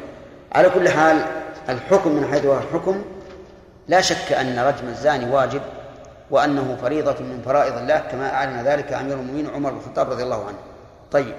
[0.51, 1.26] على كل حال
[1.70, 3.03] الحكم من حيث هو الحكم
[3.88, 5.61] لا شك أن رجم الزاني واجب
[6.32, 10.45] وأنه فريضة من فرائض الله كما أعلن ذلك أمير المؤمنين عمر بن الخطاب رضي الله
[10.45, 10.57] عنه.
[11.11, 11.36] طيب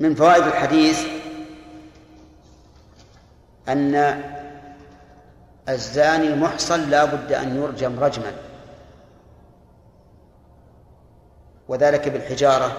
[0.00, 1.06] من فوائد الحديث
[3.68, 4.22] أن
[5.68, 8.32] الزاني المحصن لا بد أن يرجم رجما.
[11.68, 12.72] وذلك بالحجارة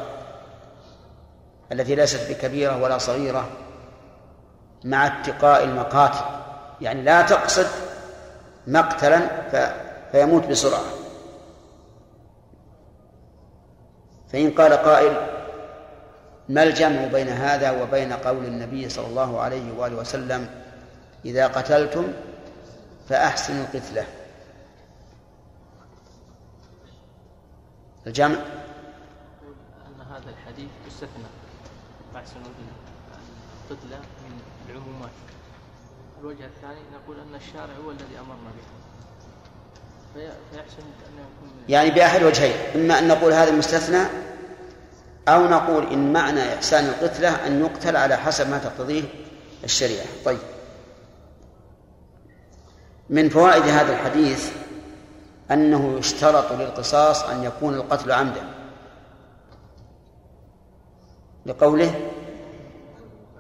[1.72, 3.50] التي ليست بكبيرة ولا صغيرة
[4.84, 6.26] مع اتقاء المقاتل.
[6.82, 7.68] يعني لا تقصد
[8.68, 9.30] مقتلا
[10.12, 10.84] فيموت بسرعة.
[14.34, 15.14] فإن قال قائل
[16.50, 20.65] ما الجمع بين هذا وبين قول النبي صلى الله عليه وآله وسلم؟
[21.26, 22.14] إذا قتلتم
[23.10, 24.06] فأحسنوا القتلة
[28.08, 28.36] الجمع؟
[29.88, 31.30] أن هذا الحديث يستثنى.
[32.14, 32.46] فأحسنوا
[33.72, 35.12] القتلة من العمومات.
[36.22, 38.86] الوجه الثاني نقول أن الشارع هو الذي أمرنا به.
[40.14, 44.08] فيحسن أن يكون يعني بأحد وجهين إما أن نقول هذا مستثنى
[45.28, 49.04] أو نقول إن معنى إحسان القتلة أن يقتل على حسب ما تقتضيه
[49.64, 50.06] الشريعة.
[50.26, 50.55] طيب.
[53.10, 54.52] من فوائد هذا الحديث
[55.52, 58.44] أنه يشترط للقصاص أن يكون القتل عمدا.
[61.46, 62.12] لقوله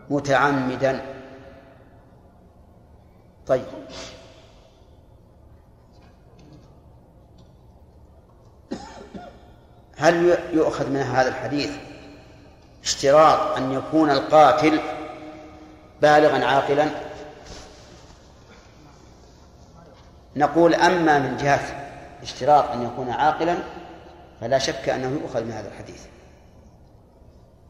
[0.09, 1.01] متعمدا.
[3.47, 3.66] طيب.
[9.97, 11.72] هل يؤخذ من هذا الحديث
[12.84, 14.80] اشتراط أن يكون القاتل
[16.01, 16.89] بالغا عاقلا؟
[20.36, 21.60] نقول أما من جهة
[22.24, 23.56] اشتراط أن يكون عاقلا
[24.42, 26.06] فلا شك أنه يؤخذ من هذا الحديث.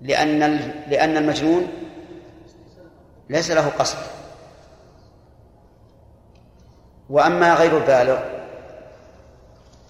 [0.01, 0.39] لأن
[0.87, 1.67] لأن المجنون
[3.29, 3.97] ليس له قصد.
[7.09, 8.19] وأما غير البالغ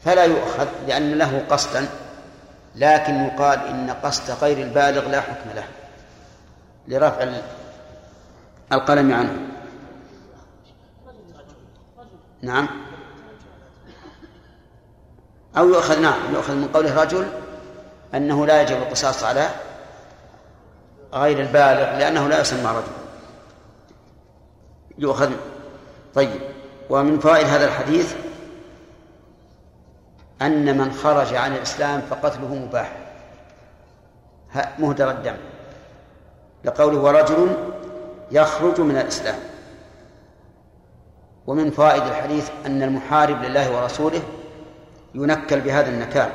[0.03, 1.87] فلا يؤخذ لأن له قصدا
[2.75, 5.63] لكن يقال إن قصد غير البالغ لا حكم له
[6.87, 7.27] لرفع
[8.71, 9.54] القلم عنه.
[12.45, 12.67] نعم.
[15.57, 17.27] أو يؤخذ نعم يؤخذ من قوله رجل
[18.15, 19.49] أنه لا يجب القصاص على
[21.13, 22.93] غير البالغ لأنه لا يسمى رجل.
[24.97, 25.31] يؤخذ
[26.15, 26.41] طيب.
[26.89, 28.15] ومن فوائد هذا الحديث
[30.41, 32.97] أن من خرج عن الإسلام فقتله مباح.
[34.79, 35.35] مهدر الدم.
[36.65, 37.55] لقوله ورجل
[38.31, 39.54] يخرج من الإسلام.
[41.47, 44.21] ومن فوائد الحديث أن المحارب لله ورسوله
[45.15, 46.29] ينكل بهذا النكال.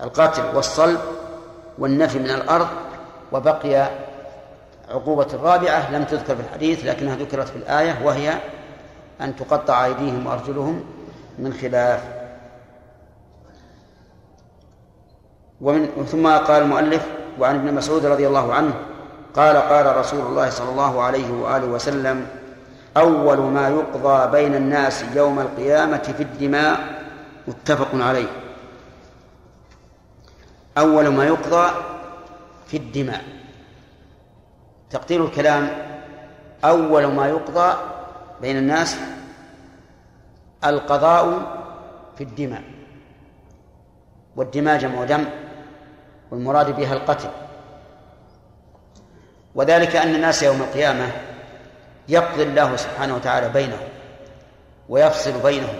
[0.00, 1.00] القاتل والصلب
[1.78, 2.68] والنفي من الأرض
[3.32, 3.90] وبقي
[4.88, 8.34] عقوبة الرابعة لم تذكر في الحديث لكنها ذكرت في الآية وهي
[9.20, 10.84] أن تقطع أيديهم وأرجلهم
[11.38, 12.00] من خلاف.
[15.60, 17.06] ومن ثم قال المؤلف
[17.38, 18.74] وعن ابن مسعود رضي الله عنه
[19.34, 22.26] قال قال رسول الله صلى الله عليه وآله وسلم
[22.96, 27.02] أول ما يقضى بين الناس يوم القيامة في الدماء
[27.48, 28.28] متفق عليه.
[30.78, 31.70] أول ما يقضى
[32.66, 33.24] في الدماء.
[34.90, 35.70] تقدير الكلام
[36.64, 37.76] أول ما يقضى
[38.40, 38.96] بين الناس
[40.64, 41.26] القضاء
[42.16, 42.62] في الدماء.
[44.36, 45.24] والدماء جمع دم
[46.30, 47.28] والمراد بها القتل.
[49.54, 51.31] وذلك أن الناس يوم القيامة
[52.08, 53.88] يقضي الله سبحانه وتعالى بينهم
[54.88, 55.74] ويفصل بينهم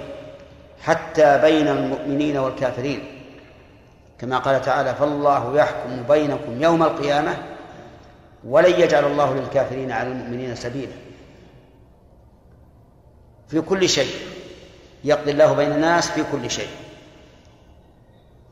[0.80, 3.18] حتى بين المؤمنين والكافرين.
[4.18, 7.36] كما قال تعالى فالله يحكم بينكم يوم القيامة
[8.44, 10.92] ولن يجعل الله للكافرين على المؤمنين سبيلا.
[13.48, 14.14] في كل شيء
[15.04, 16.70] يقضي الله بين الناس في كل شيء.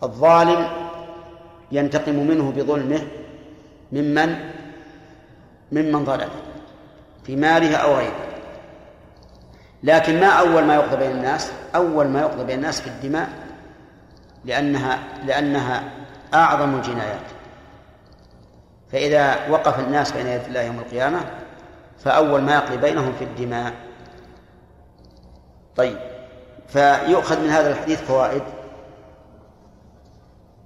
[0.02, 0.68] الظالم
[1.72, 3.06] ينتقم منه بظلمه
[3.92, 4.50] ممن؟
[5.72, 6.49] ممن ظلمه.
[7.24, 8.30] في ماله أو غيره
[9.82, 13.28] لكن ما أول ما يقضى بين الناس؟ أول ما يقضى بين الناس في الدماء
[14.44, 15.82] لأنها لأنها
[16.34, 17.20] أعظم الجنايات.
[18.92, 21.20] فإذا وقف الناس بين يدي الله يوم القيامة
[21.98, 23.72] فأول ما يقضي بينهم في الدماء.
[25.76, 25.98] طيب
[26.68, 28.42] فيؤخذ من هذا الحديث فوائد.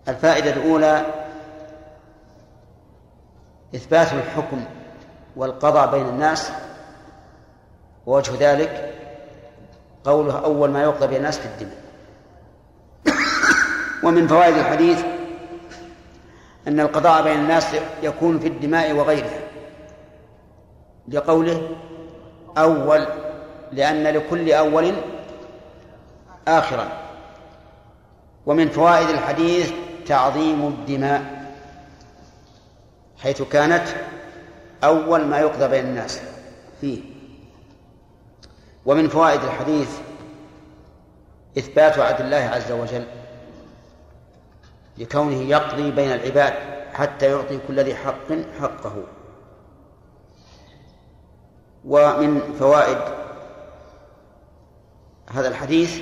[0.09, 1.07] الفائدة الأولى
[3.75, 4.65] إثبات الحكم
[5.37, 6.51] والقضاء بين الناس
[8.07, 8.95] ووجه ذلك
[10.05, 11.85] قوله أول ما يقضى بين الناس في الدماء
[14.05, 15.05] ومن فوائد الحديث
[16.69, 17.67] أن القضاء بين الناس
[18.03, 19.41] يكون في الدماء وغيرها.
[21.09, 21.69] لقوله
[22.59, 23.07] أول
[23.73, 24.95] لأن لكل أول
[26.49, 26.89] آخرا.
[28.47, 29.73] ومن فوائد الحديث
[30.07, 31.45] تعظيم الدماء
[33.23, 33.89] حيث كانت
[34.85, 36.21] أول ما يقضى بين الناس
[36.81, 37.01] فيه.
[38.87, 39.99] ومن فوائد الحديث
[41.59, 43.07] إثبات عدل الله عز وجل
[44.99, 46.55] لكونه يقضي بين العباد
[46.93, 48.95] حتى يعطي كل ذي حق حقه.
[51.85, 52.99] ومن فوائد
[55.31, 56.01] هذا الحديث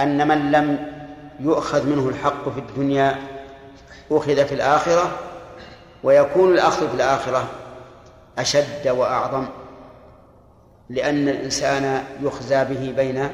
[0.00, 0.94] أن من لم
[1.40, 3.18] يؤخذ منه الحق في الدنيا
[4.10, 5.18] أخذ في الآخرة
[6.04, 7.48] ويكون الأخذ في الآخرة
[8.38, 9.46] أشد وأعظم
[10.90, 13.28] لأن الإنسان يخزى به بين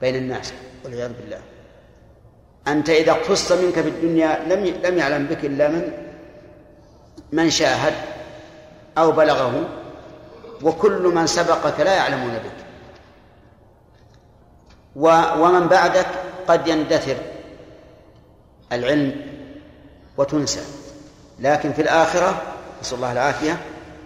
[0.00, 0.52] بين الناس
[0.84, 1.40] والعياذ بالله.
[2.68, 5.92] أنت إذا اقتص منك في الدنيا لم لم يعلم بك إلا من
[7.32, 7.94] من شاهد
[8.98, 9.68] أو بلغه
[10.62, 12.64] وكل من سبقك لا يعلمون بك.
[15.40, 16.06] ومن بعدك
[16.48, 17.16] قد يندثر
[18.72, 19.16] العلم
[20.16, 20.83] وتنسى.
[21.38, 22.42] لكن في الآخرة
[22.80, 23.56] نسأل الله العافية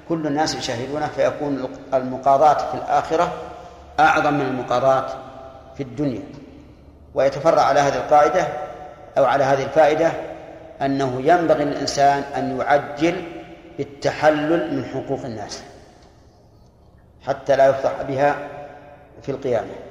[0.09, 3.33] كل الناس يشاهدونه فيكون المقاضاة في الآخرة
[4.01, 5.07] أعظم من المقاضاة
[5.77, 6.23] في الدنيا.
[7.15, 8.49] ويتفرع على هذه القاعدة
[9.19, 10.13] أو على هذه الفائدة
[10.83, 13.23] أنه ينبغي للإنسان أن يعجل
[13.79, 15.63] بالتحلل من حقوق الناس
[17.27, 18.37] حتى لا يفضح بها
[19.23, 19.88] في القيامة.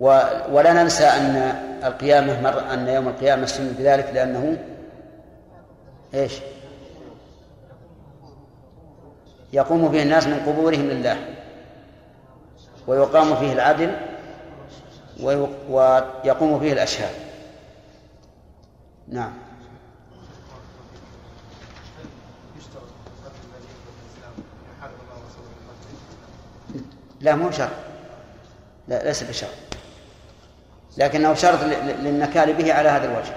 [0.00, 1.36] ولا ننسى أن
[1.84, 4.58] القيامة مر أن يوم القيامة سن بذلك لأنه
[6.14, 6.32] إيش؟
[9.52, 11.16] يقوم فيه الناس من قبورهم لله.
[12.86, 13.96] ويقام فيه العدل
[15.20, 17.14] ويقوم فيه الأشهاد.
[19.08, 19.32] نعم.
[27.20, 27.70] لا مو شرط
[28.88, 29.69] لا ليس بشرط.
[30.96, 31.62] لكنه شرط
[31.98, 33.34] للنكال به على هذا الوجه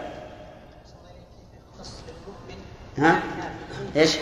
[2.97, 3.20] ها؟
[3.95, 4.18] إيش؟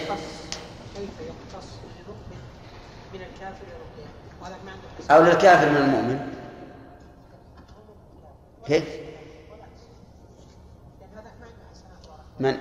[5.11, 6.19] أو للكافر من المؤمن
[8.67, 8.83] كيف؟
[12.39, 12.57] من؟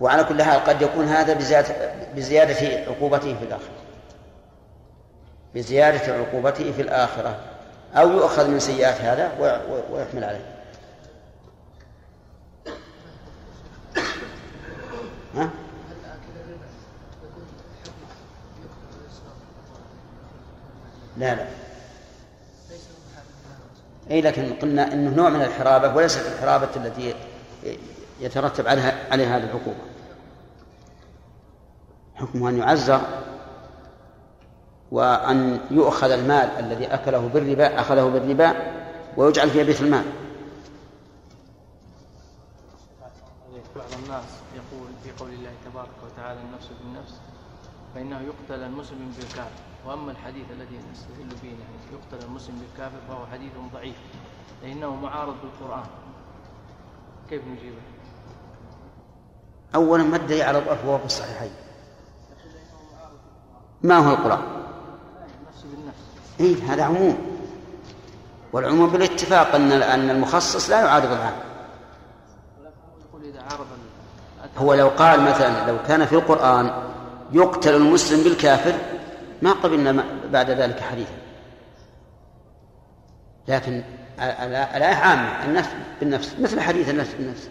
[0.00, 3.80] وعلى كل حال قد يكون هذا بزيادة, بزيادة عقوبته في الآخرة
[5.54, 7.49] بزيادة عقوبته في الآخرة
[7.94, 9.32] أو يؤخذ من سيئات هذا
[9.90, 10.44] ويحمل عليه.
[15.34, 15.50] ها؟
[21.16, 21.46] لا لا.
[24.10, 27.14] اي لكن قلنا إنه نوع من الحرابة وليست الحرابة التي
[28.20, 29.80] يترتب عليها عليها هذه العقوبه
[32.14, 33.00] حكمه أن يعزر
[34.90, 38.54] وأن يؤخذ المال الذي أكله بالربا أخذه بالربا
[39.16, 40.04] ويجعل في بيت المال.
[43.76, 44.24] بعض الناس
[44.54, 47.14] يقول في قول الله تبارك وتعالى النفس بالنفس
[47.94, 49.60] فإنه يقتل المسلم بالكافر.
[49.86, 53.96] وأما الحديث الذي نستدل به يعني يقتل المسلم بالكافر فهو حديث ضعيف
[54.62, 55.86] لأنه معارض بالقرآن.
[57.30, 57.82] كيف نجيبه؟
[59.74, 61.50] أولا ما الدليل على ضعف وهو في الصحيحين.
[63.82, 64.59] ما هو القرآن؟
[66.40, 67.18] إيه هذا عموم.
[68.52, 71.34] والعموم بالاتفاق أن أن المخصص لا يعارض العام.
[74.58, 76.70] هو لو قال مثلا لو كان في القرآن
[77.32, 78.74] يقتل المسلم بالكافر
[79.42, 81.12] ما قبلنا بعد ذلك حديثا.
[83.48, 83.72] لكن
[84.18, 85.68] ال- ال- الآية عامة النفس
[86.00, 87.48] بالنفس مثل حديث النفس بالنفس.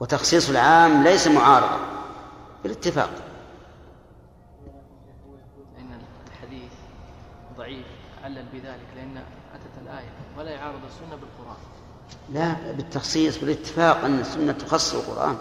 [0.00, 1.78] وتخصيص العام ليس معارضة
[2.62, 3.10] بالاتفاق
[5.76, 6.00] لأن
[6.32, 6.72] الحديث
[7.58, 7.86] ضعيف
[8.24, 9.16] علل بذلك لأن
[9.54, 10.08] أتت الآية
[10.40, 11.56] ولا يعارض السنة بالقرآن.
[12.32, 15.36] لا بالتخصيص بالاتفاق أن السنة تخصص القرآن.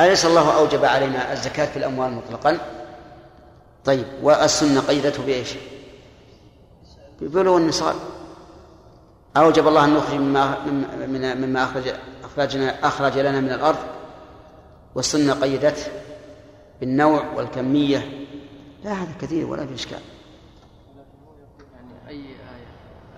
[0.00, 2.58] أليس الله أوجب علينا الزكاة في الأموال مطلقا؟
[3.84, 5.54] طيب والسنة قيدته بإيش؟
[7.20, 7.94] ببلوغ النصاب.
[9.36, 10.58] أوجب الله أن نخرج مما
[11.34, 13.78] مما, أخرج أخرجنا أخرج لنا من الأرض.
[14.94, 15.92] والسنة قيدته
[16.80, 18.26] بالنوع والكمية.
[18.84, 20.00] لا هذا كثير ولا في إشكال
[22.08, 22.66] يعني أي آية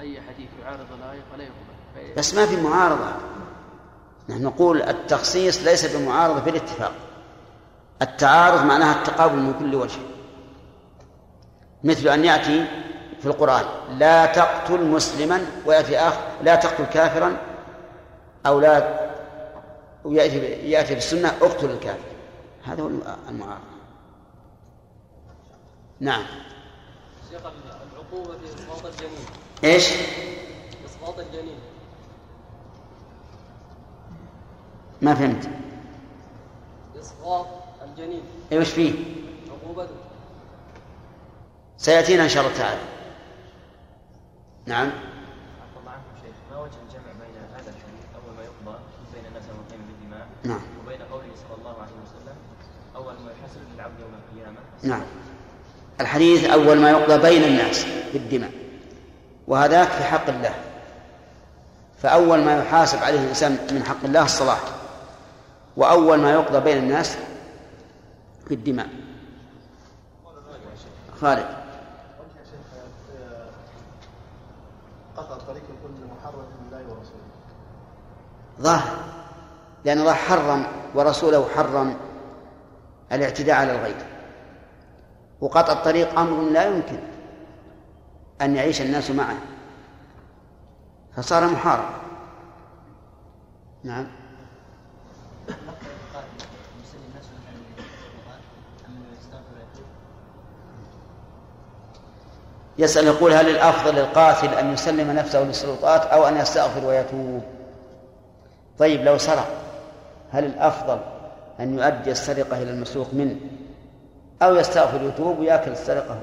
[0.01, 2.15] أي حديث يعارض الآية فلا يقبل.
[2.17, 3.13] بس ما في معارضة.
[4.29, 6.93] نحن نقول التخصيص ليس بمعارضة بالاتفاق
[8.03, 10.01] التعارض معناها التقابل من كل وجه.
[11.85, 12.67] مثل أن يأتي
[13.21, 13.65] في القرآن
[13.99, 17.37] لا تقتل مسلما ويأتي آخر لا تقتل كافرا
[18.47, 19.11] أو لا
[20.05, 20.39] ويأتي
[20.71, 22.11] يأتي في السنة اقتل الكافر.
[22.65, 22.91] هذا هو
[23.29, 23.65] المعارضة.
[26.01, 26.23] نعم.
[27.33, 29.89] العقوبة في إسقاط الجنين إيش؟
[30.87, 31.59] إسقاط الجنين
[35.03, 35.51] ما فهمت.
[37.01, 37.47] إسقاط
[37.83, 38.93] الجنين إيش فيه؟
[39.51, 39.95] عقوبته
[41.77, 42.81] سيأتينا إن شاء الله تعالى.
[44.67, 44.91] نعم.
[46.51, 48.79] ما وجه الجمع بين هذا الحديث اول ما يقضى
[49.15, 50.61] بين الناس القيامه بالدماء نعم.
[50.85, 52.37] وبين قوله صلى الله عليه وسلم
[52.97, 55.03] اول ما يحاسب للعبد يوم القيامه نعم.
[56.01, 58.53] الحديث أول ما يقضى بين الناس بالدماء.
[59.51, 60.55] وهذاك في حق الله.
[62.03, 64.59] فأول ما يحاسب عليه الإنسان من حق الله الصلاة
[65.77, 67.17] وأول ما يقضى بين الناس
[68.49, 68.89] بالدماء
[71.21, 71.47] خالد.
[75.17, 77.31] قطع طريق كل محرم لله ورسوله.
[78.61, 78.97] ظاهر
[79.85, 81.97] لأن الله حرم ورسوله حرم
[83.13, 84.07] الاعتداء على الغير.
[85.41, 87.10] وقطع الطريق أمر لا يمكن.
[88.41, 89.37] أن يعيش الناس معه.
[91.17, 91.85] فصار محارب.
[93.85, 94.07] نعم.
[102.79, 107.43] يسأل يقول هل الأفضل للقاتل أن يسلم نفسه للسلطات أو أن يستغفر ويتوب؟
[108.79, 109.47] طيب لو سرق
[110.33, 110.99] هل الأفضل
[111.61, 113.37] أن يؤدي السرقة إلى المسروق منه
[114.43, 116.21] أو يستغفر ويتوب ويأكل السرقة؟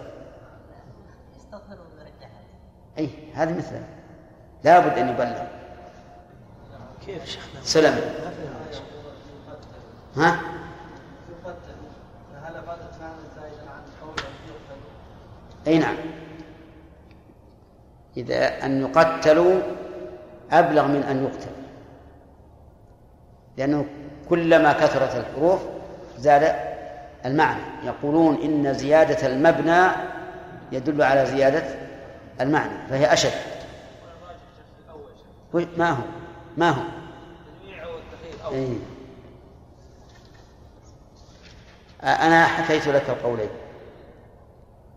[3.00, 3.84] أي هذا مثله
[4.64, 5.44] لابد أن يبلغ.
[7.06, 8.02] كيف شيخنا؟ سلم
[10.16, 10.40] ها؟
[15.68, 15.96] أي نعم.
[18.18, 19.62] إذا أن يقتلوا
[20.52, 21.52] أبلغ من أن يقتل.
[23.58, 23.86] لأنه
[24.30, 25.62] كلما كثرت الحروف
[26.18, 26.56] زاد
[27.26, 27.62] المعنى.
[27.84, 29.88] يقولون إن زيادة المبنى
[30.72, 31.87] يدل على زيادة
[32.42, 33.32] المعنى فهي أشد.
[35.54, 36.04] ما هو
[36.58, 36.84] ما هو.
[38.52, 38.78] إيه.
[42.04, 43.50] أنا حكيت لك القولين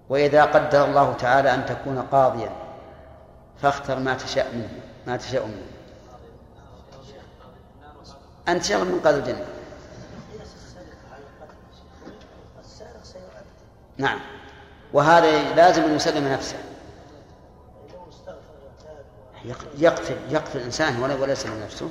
[0.08, 2.50] وإذا قدر الله تعالى أن تكون قاضيا
[3.62, 5.66] فاختر ما تشاء منه ما تشاء منه.
[8.48, 9.46] أنت شغل من قدر الجنة.
[13.98, 14.20] نعم.
[14.92, 16.56] وهذا لازم أن يسلم نفسه.
[19.78, 21.90] يقتل يقتل الإنسان ولا ولا يسلم نفسه.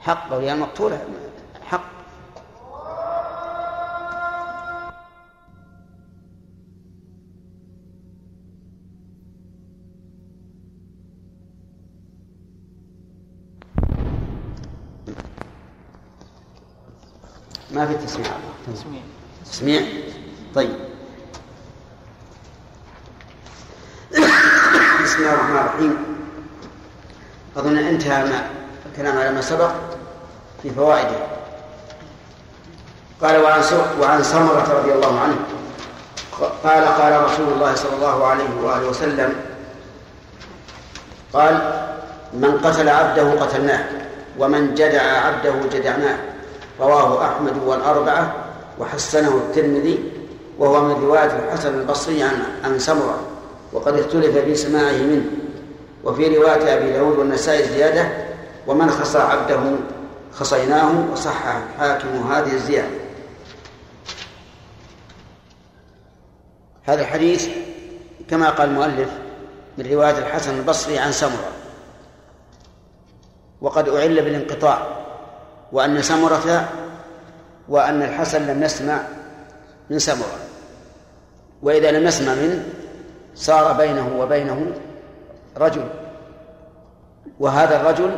[0.00, 0.98] حق أولياء المقتول
[1.62, 1.98] حق.
[17.72, 18.26] ما في تسميع.
[18.74, 19.02] تسميع.
[19.44, 19.82] تسميع.
[20.54, 20.88] طيب
[25.04, 25.96] بسم الله الرحمن الرحيم
[27.56, 28.46] أظن أنتهى ما
[28.92, 29.70] الكلام على ما سبق
[30.62, 31.16] في فوائده.
[33.22, 33.62] قال وعن
[34.00, 35.36] وعن سمرة رضي الله عنه
[36.64, 39.34] قال قال رسول الله صلى الله عليه وآله وسلم
[41.32, 41.54] قال
[42.34, 43.84] من قتل عبده قتلناه
[44.38, 46.16] ومن جدع عبده جدعناه.
[46.80, 48.34] رواه أحمد والأربعة
[48.78, 50.12] وحسنه الترمذي
[50.58, 53.18] وهو من رواية الحسن البصري عن عن سمرة
[53.72, 55.24] وقد اختلف في سماعه منه.
[56.08, 58.08] وفي رواية أبي داود والنسائي زيادة
[58.66, 59.60] ومن خصى عبده
[60.32, 62.88] خصيناه وصحح الحاكم هذه الزيادة.
[66.84, 67.48] هذا الحديث
[68.30, 69.08] كما قال المؤلف
[69.78, 71.52] من رواية الحسن البصري عن سمرة
[73.60, 74.98] وقد أعل بالانقطاع
[75.72, 76.68] وأن سمرة
[77.68, 79.00] وأن الحسن لم يسمع
[79.90, 80.38] من سمرة
[81.62, 82.64] وإذا لم يسمع منه
[83.34, 84.72] صار بينه وبينه
[85.58, 85.88] رجل.
[87.40, 88.16] وهذا الرجل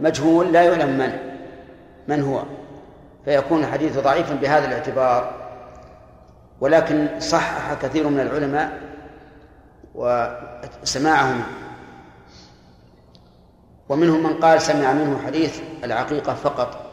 [0.00, 1.12] مجهول لا يعلم من
[2.08, 2.42] من هو.
[3.24, 5.34] فيكون الحديث ضعيفا بهذا الاعتبار.
[6.60, 8.78] ولكن صحح كثير من العلماء
[9.94, 11.42] وسماعهم.
[13.88, 16.86] ومنهم من قال سمع منه حديث العقيقة فقط.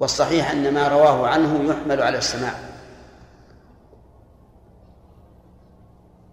[0.00, 2.52] والصحيح أن ما رواه عنه يحمل على السماع.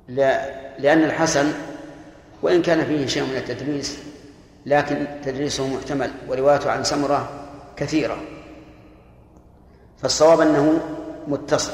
[0.07, 1.53] لا لأن الحسن
[2.43, 3.97] وإن كان فيه شيء من التدريس
[4.65, 7.29] لكن تدريسه محتمل وروايته عن سمرة
[7.75, 8.17] كثيرة.
[10.01, 10.79] فالصواب أنه
[11.27, 11.71] متصل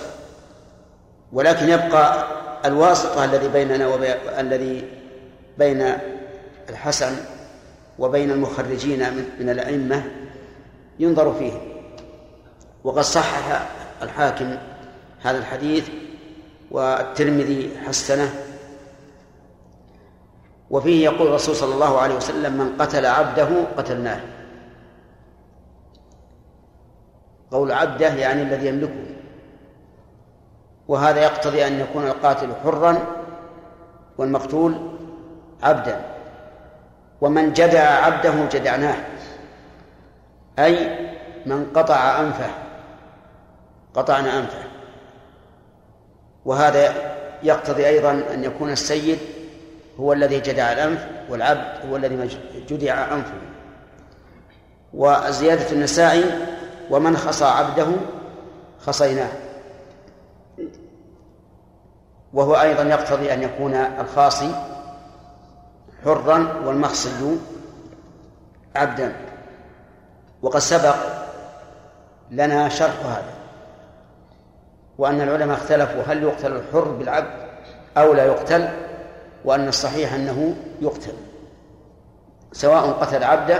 [1.33, 2.27] ولكن يبقى
[2.65, 4.83] الواسطة الذي بيننا وبين الذي
[5.57, 5.93] بين
[6.69, 7.15] الحسن
[7.99, 8.99] وبين المخرجين
[9.39, 10.03] من الأئمة
[10.99, 11.53] ينظر فيه.
[12.83, 13.69] وقد صحح
[14.01, 14.57] الحاكم
[15.21, 15.89] هذا الحديث
[16.71, 18.33] والترمذي حسنه
[20.69, 23.47] وفيه يقول الرسول صلى الله عليه وسلم من قتل عبده
[23.77, 24.19] قتلناه.
[27.51, 29.05] قول عبده يعني الذي يملكه.
[30.87, 32.97] وهذا يقتضي أن يكون القاتل حرا
[34.17, 34.75] والمقتول
[35.63, 36.01] عبدا.
[37.21, 38.97] ومن جدع عبده جدعناه.
[40.59, 41.09] أي
[41.45, 42.49] من قطع أنفه.
[43.93, 44.63] قطعنا أنفه.
[46.45, 46.93] وهذا
[47.43, 49.19] يقتضي أيضا أن يكون السيد
[49.99, 52.39] هو الذي جدع الأنف والعبد هو الذي
[52.69, 53.41] جدع أنفه.
[54.93, 56.23] وزيادة النسائي
[56.89, 57.87] ومن خصى عبده
[58.79, 59.29] خصيناه.
[62.33, 64.55] وهو أيضا يقتضي أن يكون الخاصي
[66.05, 67.37] حرا والمخصي
[68.75, 69.15] عبدا.
[70.41, 70.95] وقد سبق
[72.31, 73.33] لنا شرح هذا.
[74.97, 77.49] وأن العلماء اختلفوا هل يقتل الحر بالعبد
[77.97, 78.88] أو لا يقتل.
[79.45, 81.13] وأن الصحيح أنه يقتل
[82.51, 83.59] سواء قتل عبده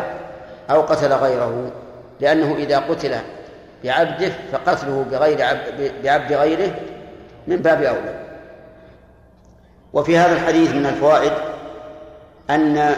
[0.70, 1.72] أو قتل غيره
[2.20, 3.16] لأنه إذا قتل
[3.84, 6.76] بعبده فقتله بغير عبد بعبد غيره
[7.48, 8.20] من باب أولى.
[9.94, 11.32] وفي هذا الحديث من الفوائد
[12.50, 12.96] أن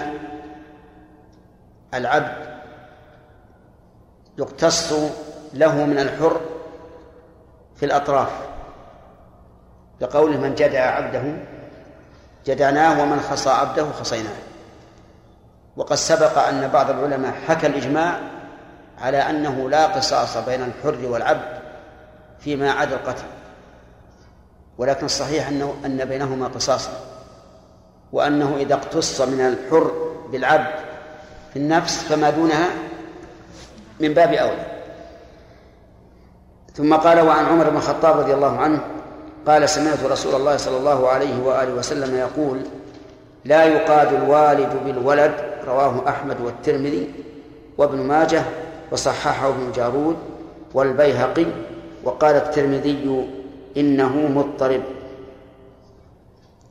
[1.93, 2.51] العبد
[4.37, 4.93] يقتص
[5.53, 6.41] له من الحر
[7.75, 8.31] في الأطراف
[10.01, 11.23] بقوله من جدع عبده
[12.45, 14.35] جدعناه ومن خصى عبده خصيناه.
[15.77, 18.19] وقد سبق أن بعض العلماء حكى الإجماع
[19.01, 21.61] على أنه لا قصاص بين الحر والعبد
[22.39, 23.23] فيما عدا القتل.
[24.77, 26.91] ولكن الصحيح أنه أن بينهما قصاصا.
[28.11, 29.91] وأنه إذا اقتص من الحر
[30.31, 30.73] بالعبد
[31.53, 32.67] في النفس فما دونها
[33.99, 34.65] من باب أولى.
[36.73, 38.81] ثم قال وعن عمر بن الخطاب رضي الله عنه
[39.47, 42.59] قال سمعت رسول الله صلى الله عليه وآله وسلم يقول
[43.45, 45.31] لا يقاد الوالد بالولد
[45.67, 47.09] رواه أحمد والترمذي
[47.77, 48.43] وابن ماجه
[48.91, 50.15] وصححه ابن جارود
[50.73, 51.45] والبيهقي
[52.03, 53.27] وقال الترمذي
[53.77, 54.81] إنه مضطرب.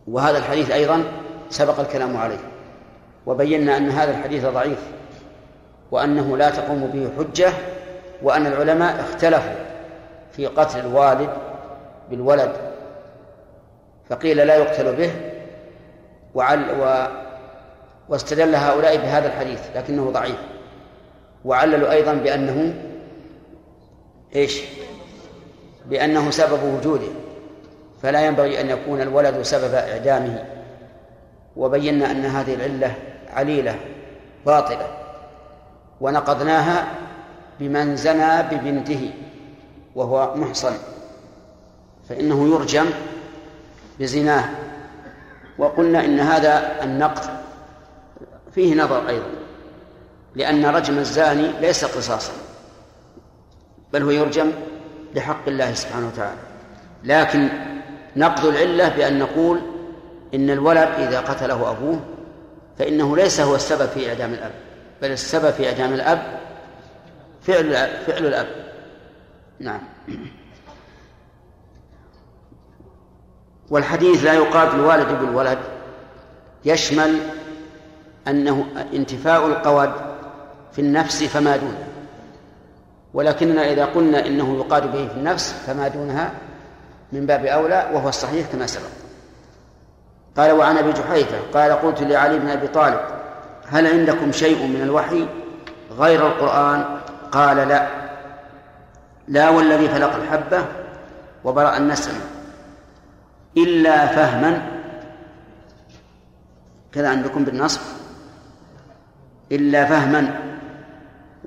[0.08, 1.04] وهذا الحديث أيضا
[1.50, 2.38] سبق الكلام عليه.
[3.26, 4.78] وبينا أن هذا الحديث ضعيف
[5.90, 7.52] وأنه لا تقوم به حجة
[8.22, 9.54] وأن العلماء اختلفوا
[10.32, 11.30] في قتل الوالد
[12.10, 12.52] بالولد
[14.08, 15.10] فقيل لا يقتل به
[16.34, 17.06] وعل و
[18.08, 20.38] واستدل هؤلاء بهذا الحديث لكنه ضعيف.
[21.44, 22.74] وعللوا أيضا بأنه
[24.36, 24.62] إيش؟
[25.86, 27.08] بأنه سبب وجوده.
[28.02, 30.44] فلا ينبغي أن يكون الولد سبب إعدامه.
[31.56, 32.94] وبينا أن هذه العلة
[33.32, 33.76] عليلة
[34.46, 34.86] باطلة.
[36.00, 36.84] ونقضناها
[37.60, 39.10] بمن زنى ببنته
[39.94, 40.72] وهو محصن.
[42.10, 42.86] فإنه يرجم
[44.00, 44.44] بزناه.
[45.58, 47.24] وقلنا إن هذا النقد
[48.54, 49.30] فيه نظر أيضا
[50.34, 52.32] لأن رجم الزاني ليس قصاصا
[53.92, 54.52] بل هو يرجم
[55.14, 56.40] لحق الله سبحانه وتعالى.
[57.04, 57.48] لكن
[58.16, 59.60] نقض العلة بأن نقول
[60.34, 62.00] إن الولد إذا قتله أبوه
[62.78, 64.52] فإنه ليس هو السبب في إعدام الأب
[65.02, 66.40] بل السبب في إعدام الأب
[67.42, 67.72] فعل
[68.06, 68.46] فعل الأب.
[69.60, 69.80] نعم.
[73.70, 75.58] والحديث لا يقابل الوالد بالولد
[76.64, 77.18] يشمل
[78.28, 79.90] أنه انتفاء القود
[80.72, 81.84] في النفس فما دونه
[83.14, 86.30] ولكننا إذا قلنا إنه يقاد به في النفس فما دونها
[87.12, 88.82] من باب أولى وهو الصحيح كما سبق.
[90.36, 93.00] قال وعن أبي جحيفة قال قلت لعلي بن أبي طالب
[93.66, 95.26] هل عندكم شيء من الوحي
[95.98, 96.84] غير القرآن؟
[97.32, 97.88] قال لا.
[99.28, 100.64] لا والذي فلق الحبة
[101.44, 102.20] وبرأ النسمة
[103.56, 104.62] إلا فهما.
[106.92, 107.80] كذا عندكم بالنصب.
[109.52, 110.40] إلا فهما.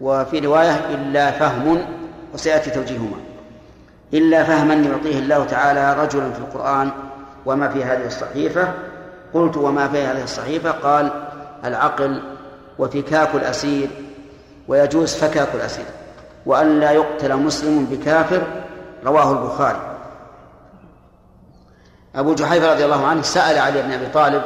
[0.02, 1.86] وفي رواية إلا فهم
[2.34, 3.18] وسيأتي توجيههما.
[4.14, 6.92] إلا فهما يعطيه الله تعالى رجلا في القرآن
[7.46, 8.74] وما في هذه الصحيفة.
[9.34, 11.12] قلت وما في هذه الصحيفة؟ قال
[11.66, 12.22] العقل
[12.80, 13.88] وفكاك الأسير
[14.68, 15.86] ويجوز فكاك الأسير.
[16.46, 18.44] وأن لا يقتل مسلم بكافر
[19.06, 19.93] رواه البخاري.
[22.16, 24.44] أبو جحيفة رضي الله عنه سأل علي بن أبي طالب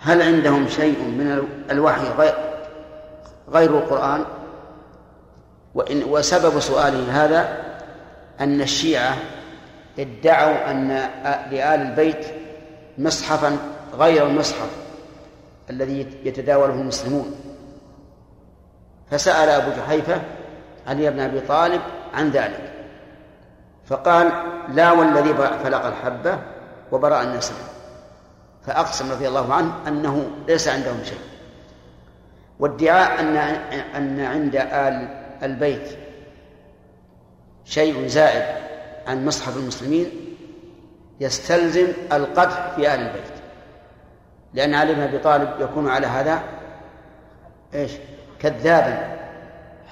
[0.00, 2.34] هل عندهم شيء من الوحي غير
[3.50, 4.24] غير القرآن؟
[5.74, 7.56] وإن وسبب سؤاله هذا
[8.40, 9.16] أن الشيعة
[9.98, 10.88] ادعوا أن
[11.50, 12.26] لآل البيت
[12.98, 13.56] مصحفا
[13.98, 14.68] غير المصحف
[15.70, 17.34] الذي يتداوله المسلمون.
[19.10, 20.22] فسأل أبو جحيفة
[20.86, 21.80] علي بن أبي طالب
[22.14, 22.69] عن ذلك.
[23.90, 24.32] فقال
[24.68, 26.38] لا والذي فلق الحبة
[26.92, 27.54] وبرأ النسل
[28.66, 31.18] فأقسم رضي الله عنه أنه ليس عندهم شيء.
[32.58, 33.36] وادعاء أن
[33.96, 35.08] أن عند آل
[35.42, 35.98] البيت
[37.64, 38.56] شيء زائد
[39.06, 40.10] عن مصحف المسلمين
[41.20, 43.32] يستلزم القدح في آل البيت.
[44.54, 46.42] لأن علي بن أبي طالب يكون على هذا
[47.74, 47.92] إيش؟
[48.38, 49.16] كذابا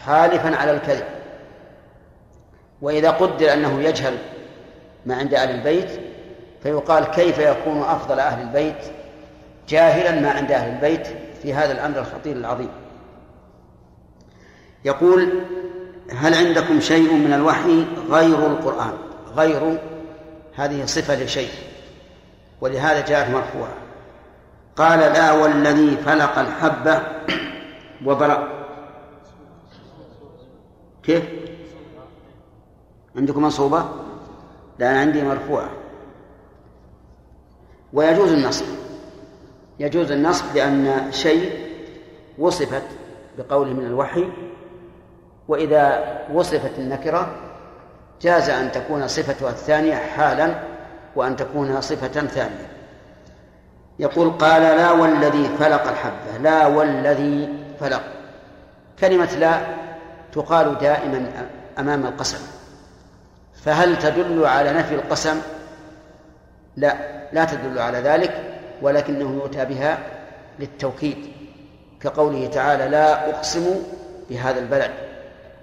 [0.04, 1.17] حالفا على الكذب.
[2.82, 4.18] وإذا قدر أنه يجهل
[5.06, 5.90] ما عند أهل البيت
[6.62, 8.84] فيقال كيف يكون أفضل أهل البيت
[9.68, 11.06] جاهلا ما عند أهل البيت
[11.42, 12.70] في هذا الأمر الخطير العظيم.
[14.84, 15.32] يقول
[16.10, 18.92] هل عندكم شيء من الوحي غير القرآن؟
[19.36, 19.78] غير
[20.54, 21.50] هذه صفة لشيء
[22.60, 23.74] ولهذا جاءت مرفوعة.
[24.76, 27.02] قال لا والذي فلق الحبة
[28.04, 28.48] وبرأ
[31.02, 31.24] كيف؟
[33.18, 33.84] عندكم منصوبة؟
[34.78, 35.70] لا أنا عندي مرفوعة.
[37.92, 38.64] ويجوز النصب.
[39.78, 41.68] يجوز النصب لأن شيء
[42.38, 42.82] وصفت
[43.38, 44.28] بقول من الوحي
[45.48, 47.34] وإذا وصفت النكرة
[48.22, 50.62] جاز أن تكون صفتها الثانية حالا
[51.16, 52.68] وأن تكون صفة ثانية.
[53.98, 56.38] يقول قال لا والذي فلق الحبة.
[56.42, 57.48] لا والذي
[57.80, 58.02] فلق.
[58.98, 59.60] كلمة لا
[60.32, 62.57] تقال دائما أمام القسم.
[63.68, 65.40] فهل تدل على نفي القسم؟
[66.76, 66.96] لا
[67.32, 68.42] لا تدل على ذلك
[68.82, 69.98] ولكنه يؤتى بها
[70.58, 71.32] للتوكيد
[72.00, 73.66] كقوله تعالى لا أقسم
[74.30, 74.90] بهذا البلد.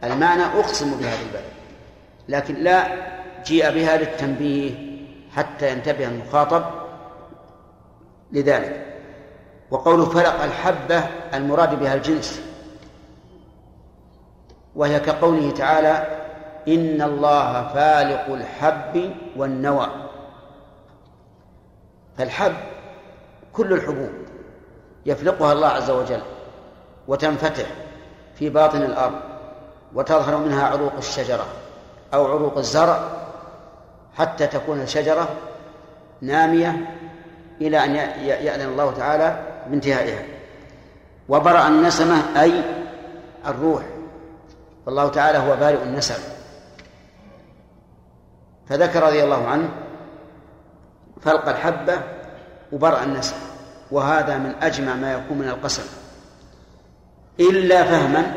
[0.03, 1.51] المعنى أقسم بهذا البلد
[2.29, 2.87] لكن لا
[3.45, 4.71] جيء بها للتنبيه
[5.35, 6.65] حتى ينتبه المخاطب
[8.31, 8.85] لذلك.
[9.71, 11.03] وقول فلق الحبة
[11.33, 12.41] المراد بها الجنس
[14.75, 16.24] وهي كقوله تعالى
[16.67, 19.87] إن الله فالق الحب والنوى.
[22.17, 22.53] فالحب
[23.53, 24.09] كل الحبوب
[25.05, 26.21] يفلقها الله عز وجل
[27.07, 27.65] وتنفتح
[28.35, 29.15] في باطن الأرض
[29.93, 31.45] وتظهر منها عروق الشجرة
[32.13, 32.99] أو عروق الزرع
[34.15, 35.27] حتى تكون الشجرة
[36.21, 36.95] نامية
[37.61, 40.23] إلى أن يأذن الله تعالى بانتهائها.
[41.29, 42.61] وبرأ النسمة أي
[43.47, 43.83] الروح.
[44.85, 46.34] والله تعالى هو بارئ النسم.
[48.69, 49.69] فذكر رضي الله عنه
[51.21, 52.01] فلق الحبة
[52.71, 53.35] وبرأ النسم
[53.91, 55.83] وهذا من أجمع ما يكون من القسم.
[57.39, 58.33] إلا فهما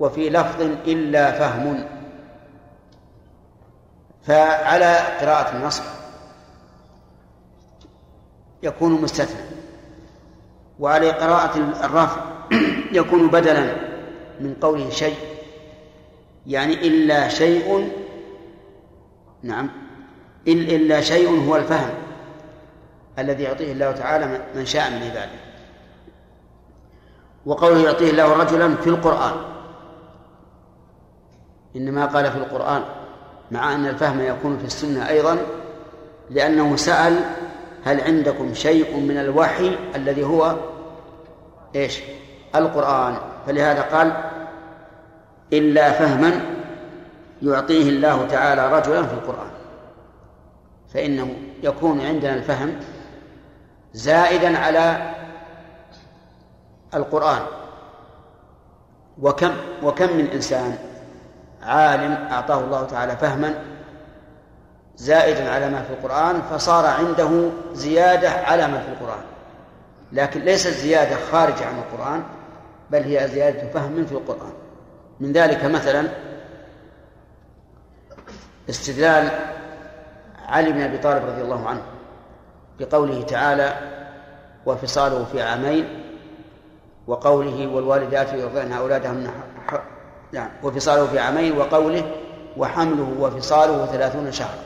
[0.00, 1.84] وفي لفظ إلا فهم.
[4.26, 5.82] فعلى قراءة النصب
[8.62, 9.46] يكون مستثنى
[10.80, 12.20] وعلى قراءة الرفع
[12.92, 13.76] يكون بدلا
[14.40, 15.16] من قوله شيء
[16.46, 17.90] يعني إلا شيء
[19.46, 19.68] نعم.
[20.48, 21.90] إلا شيء هو الفهم
[23.18, 25.46] الذي يعطيه الله تعالى من شاء من عباده.
[27.46, 29.34] وقوله يعطيه الله رجلا في القرآن.
[31.76, 32.82] إنما قال في القرآن
[33.50, 35.38] مع أن الفهم يكون في السنة أيضا
[36.30, 37.20] لأنه سأل
[37.84, 40.56] هل عندكم شيء من الوحي الذي هو
[41.74, 42.00] إيش؟
[42.54, 43.16] القرآن.
[43.46, 44.12] فلهذا قال
[45.52, 46.55] إلا فهما
[47.42, 49.50] يعطيه الله تعالى رجلا في القرآن.
[50.94, 52.80] فإنه يكون عندنا الفهم
[53.92, 55.14] زائدا على
[56.94, 57.42] القرآن.
[59.22, 59.50] وكم
[59.82, 60.78] وكم من إنسان
[61.62, 63.54] عالم أعطاه الله تعالى فهما
[64.96, 69.24] زائدا على ما في القرآن فصار عنده زيادة على ما في القرآن.
[70.12, 72.22] لكن ليست زيادة خارجة عن القرآن
[72.90, 74.52] بل هي زيادة فهم في القرآن.
[75.20, 76.08] من ذلك مثلا
[78.70, 79.30] استدلال
[80.48, 81.82] علي بن أبي طالب رضي الله عنه
[82.80, 83.76] بقوله تعالى
[84.66, 86.02] وفصاله في عامين
[87.06, 89.30] وقوله والوالدات يرضعن أولادهن
[90.32, 92.12] نعم وفصاله في عامين وقوله
[92.56, 94.58] وحمله وفصاله ثلاثون شهرا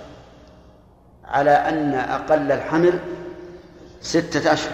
[1.24, 2.98] على أن أقل الحمل
[4.00, 4.72] ستة أشهر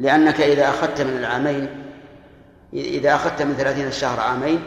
[0.00, 1.68] لأنك إذا أخذت من العامين
[2.72, 4.62] إذا أخذت من ثلاثين الشهر عامين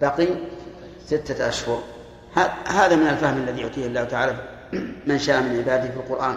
[0.00, 0.26] بقي
[1.06, 1.82] ستة أشهر.
[2.66, 4.36] هذا من الفهم الذي يعطيه الله تعالى
[5.08, 6.36] من شاء من عباده في القرآن.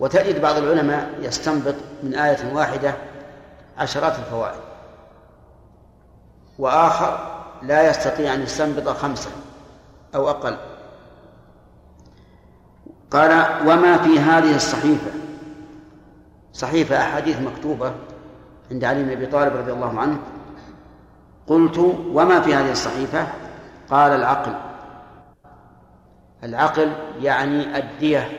[0.00, 2.94] وتجد بعض العلماء يستنبط من آية واحدة
[3.78, 4.60] عشرات الفوائد.
[6.58, 9.30] وآخر لا يستطيع أن يستنبط خمسة
[10.14, 10.56] أو أقل.
[13.10, 15.10] قال وما في هذه الصحيفة؟
[16.52, 17.92] صحيفة أحاديث مكتوبة
[18.70, 20.18] عند علي بن أبي طالب رضي الله عنه.
[21.46, 21.78] قلت
[22.12, 23.26] وما في هذه الصحيفة؟
[23.90, 24.65] قال العقل.
[26.46, 28.30] العقل يعني الدية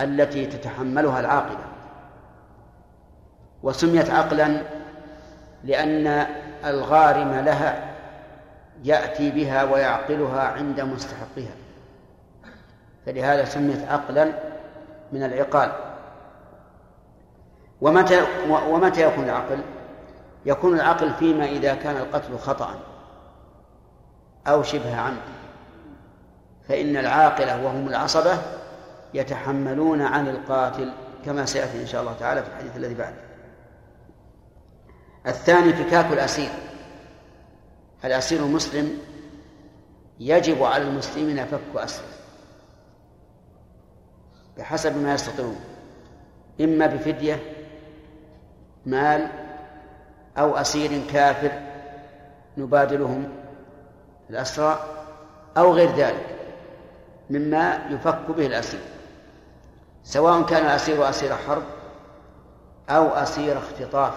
[0.00, 1.64] التي تتحملها العاقلة
[3.62, 4.62] وسميت عقلا
[5.64, 6.26] لأن
[6.64, 7.94] الغارم لها
[8.84, 11.54] يأتي بها ويعقلها عند مستحقها
[13.06, 14.32] فلهذا سميت عقلا
[15.12, 15.72] من العقال.
[17.80, 19.58] ومتى ومتى يكون العقل؟
[20.46, 22.74] يكون العقل فيما إذا كان القتل خطأ
[24.46, 25.43] أو شبه عمد.
[26.68, 28.38] فإن العاقلة وهم العصبة
[29.14, 30.92] يتحملون عن القاتل
[31.24, 33.24] كما سيأتي إن شاء الله تعالى في الحديث الذي بعده.
[35.26, 36.50] الثاني فكاك الأسير.
[38.04, 38.98] الأسير المسلم
[40.20, 42.06] يجب على المسلمين فك أسره.
[44.58, 45.60] بحسب ما يستطيعون.
[46.60, 47.40] إما بفدية
[48.86, 49.28] مال
[50.38, 51.52] أو أسير كافر
[52.58, 53.28] نبادلهم
[54.30, 54.78] الأسرى
[55.56, 56.33] أو غير ذلك.
[57.30, 58.80] مما يفك به الأسير
[60.04, 61.62] سواء كان الأسير أسير حرب
[62.90, 64.14] أو أسير اختطاف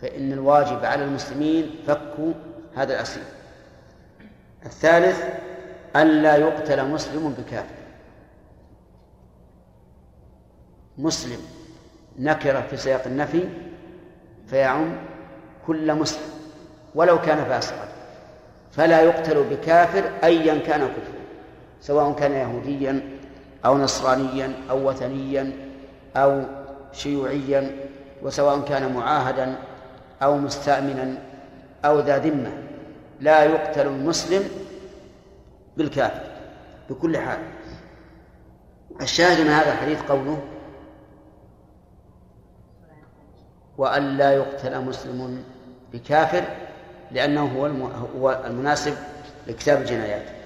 [0.00, 2.14] فإن الواجب على المسلمين فك
[2.76, 3.22] هذا الأسير.
[4.66, 5.24] الثالث
[5.96, 7.74] ألا يقتل مسلم بكافر.
[10.98, 11.38] مسلم
[12.18, 13.48] نكرة في سياق النفي
[14.46, 14.96] فيعم
[15.66, 16.28] كل مسلم
[16.94, 17.88] ولو كان فاسقا
[18.72, 21.13] فلا يقتل بكافر أيا كان كفره
[21.84, 23.18] سواء كان يهوديا
[23.64, 25.52] أو نصرانيا أو وثنيا
[26.16, 26.42] أو
[26.92, 27.76] شيوعيا
[28.22, 29.56] وسواء كان معاهدا
[30.22, 31.18] أو مستأمنا
[31.84, 32.52] أو ذا ذمة.
[33.20, 34.48] لا يقتل المسلم
[35.76, 36.20] بالكافر
[36.90, 37.38] بكل حال.
[39.00, 40.42] الشاهد من هذا الحديث قوله
[43.78, 45.44] وأن لا يقتل مسلم
[45.92, 46.44] بكافر
[47.10, 47.68] لأنه
[48.16, 48.94] هو المناسب
[49.46, 50.43] لكتاب الجنايات.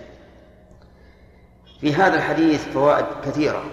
[1.80, 3.64] في هذا الحديث فوائد كثيرة.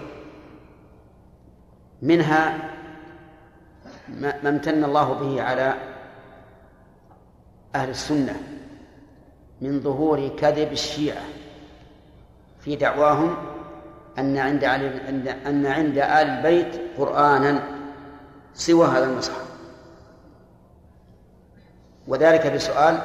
[2.01, 2.57] منها
[4.09, 5.73] ما امتن الله به على
[7.75, 8.35] أهل السنة
[9.61, 11.23] من ظهور كذب الشيعة
[12.59, 13.35] في دعواهم
[14.19, 17.63] أن عند أن عند آل البيت قرآنا
[18.53, 19.45] سوى هذا المصحف.
[22.07, 22.99] وذلك بسؤال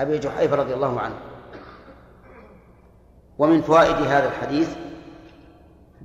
[0.00, 1.14] أبي جحيفة رضي الله عنه.
[3.38, 4.76] ومن فوائد هذا الحديث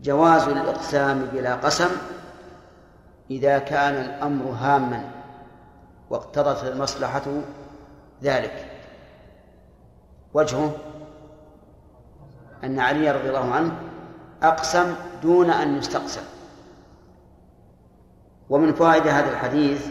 [0.04, 1.90] جواز الإقسام بلا قسم
[3.32, 5.12] إذا كان الأمر هاما
[6.10, 7.22] واقتضت المصلحة
[8.24, 8.66] ذلك.
[10.34, 10.76] وجهه
[12.64, 13.72] أن علي رضي الله عنه
[14.44, 16.24] أقسم دون أن يستقسم.
[18.50, 19.88] ومن فوائد هذا الحديث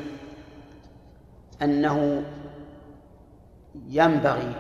[1.63, 2.23] أنه
[3.89, 4.55] ينبغي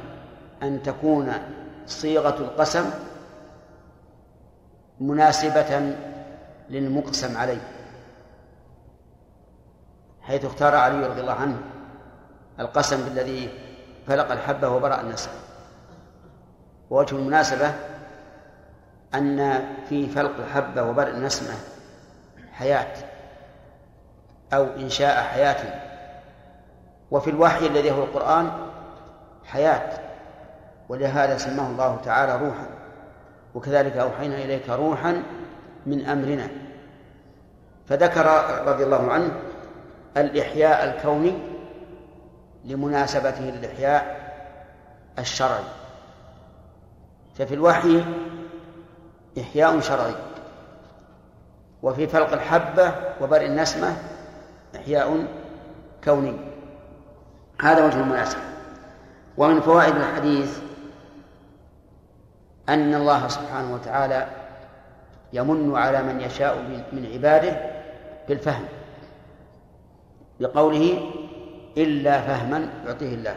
[0.62, 1.32] أن تكون
[1.90, 2.90] صيغة القسم
[5.00, 5.96] مناسبة
[6.70, 7.60] للمقسم عليه
[10.22, 11.60] حيث اختار علي رضي الله عنه
[12.60, 13.50] القسم بالذي
[14.06, 15.30] فلق الحبة وبرأ النسل
[16.90, 17.74] ووجه المناسبة
[19.14, 21.54] أن في فلق الحبة وبرء النسمة
[22.52, 22.96] حياة
[24.52, 25.80] أو إنشاء حياة
[27.10, 28.50] وفي الوحي الذي هو القرآن
[29.44, 30.09] حياة.
[30.90, 32.66] ولهذا سماه الله تعالى روحا
[33.54, 35.22] وكذلك أوحينا إليك روحا
[35.86, 36.48] من أمرنا.
[37.88, 38.26] فذكر
[38.66, 39.30] رضي الله عنه
[40.16, 41.38] الإحياء الكوني
[42.64, 44.20] لمناسبته للإحياء
[45.18, 45.64] الشرعي.
[47.38, 48.04] ففي الوحي
[49.40, 50.14] إحياء شرعي
[51.82, 53.96] وفي فلق الحبة وبرء النسمة
[54.76, 55.26] إحياء
[56.04, 56.36] كوني.
[57.60, 58.40] هذا وجه المناسبة.
[59.36, 60.69] ومن فوائد الحديث
[62.70, 64.26] أن الله سبحانه وتعالى
[65.32, 66.58] يمن على من يشاء
[66.92, 67.70] من عباده
[68.28, 68.64] بالفهم
[70.40, 71.10] بقوله
[71.76, 73.36] إلا فهما يعطيه الله.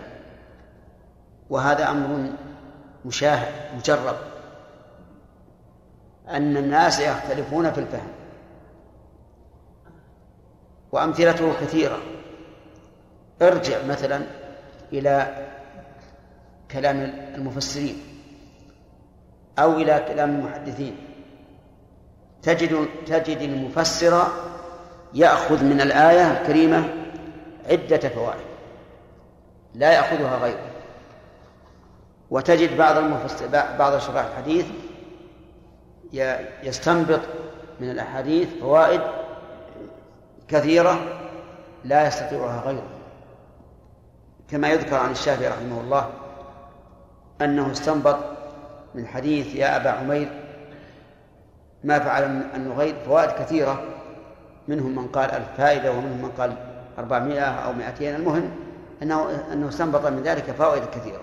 [1.49, 2.29] وهذا أمر
[3.05, 4.15] مشاهد مجرب.
[6.29, 8.11] أن الناس يختلفون في الفهم.
[10.91, 11.97] وأمثلته كثيرة.
[13.41, 14.21] ارجع مثلا
[14.93, 15.47] إلى
[16.71, 16.97] كلام
[17.35, 18.12] المفسرين.
[19.59, 20.97] أو إلى كلام المحدثين.
[22.41, 24.27] تجد تجد المفسر
[25.13, 26.89] يأخذ من الآية الكريمة
[27.69, 28.45] عدة فوائد
[29.75, 30.69] لا يأخذها غيره.
[32.29, 33.47] وتجد بعض المفسر
[33.79, 34.65] بعض شراح الحديث
[36.63, 37.19] يستنبط
[37.79, 39.01] من الأحاديث فوائد
[40.47, 40.99] كثيرة
[41.83, 42.89] لا يستطيعها غيره.
[44.51, 46.09] كما يذكر عن الشافعي رحمه الله
[47.41, 48.17] أنه استنبط
[48.95, 50.29] من حديث يا أبا عمير
[51.83, 52.23] ما فعل
[52.55, 53.83] النغير فوائد كثيرة
[54.67, 56.55] منهم من قال ألف فائدة ومنهم من قال
[56.97, 58.51] أربعمائة أو مائتين المهم
[59.01, 61.21] أنه أنه استنبط من ذلك فوائد كثيرة.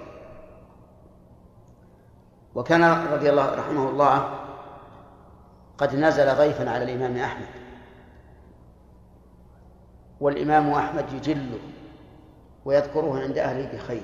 [2.54, 4.38] وكان رضي الله رحمه الله
[5.78, 7.46] قد نزل ضيفا على الإمام أحمد.
[10.20, 11.58] والإمام أحمد يجله
[12.64, 14.02] ويذكره عند أهله بخير.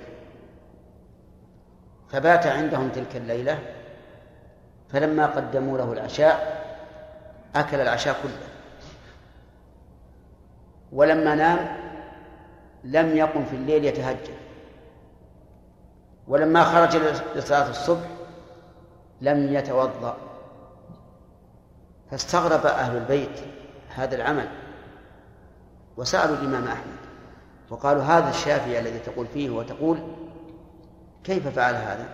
[2.10, 3.58] فبات عندهم تلك الليلة
[4.88, 6.66] فلما قدموا له العشاء
[7.54, 8.48] أكل العشاء كله.
[10.92, 11.76] ولما نام
[12.84, 14.34] لم يقم في الليل يتهجد
[16.28, 16.96] ولما خرج
[17.36, 18.06] لصلاة الصبح
[19.20, 20.16] لم يتوضأ.
[22.10, 23.40] فاستغرب أهل البيت
[23.94, 24.48] هذا العمل
[25.96, 26.96] وسألوا الإمام أحمد.
[27.70, 29.98] وقالوا هذا الشافعي الذي تقول فيه وتقول
[31.26, 32.06] كيف فعل هذا؟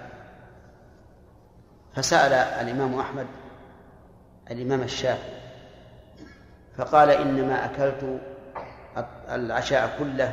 [1.95, 3.27] فسأل الإمام أحمد
[4.51, 5.43] الإمام الشافعي
[6.77, 8.21] فقال إنما أكلت
[9.29, 10.33] العشاء كله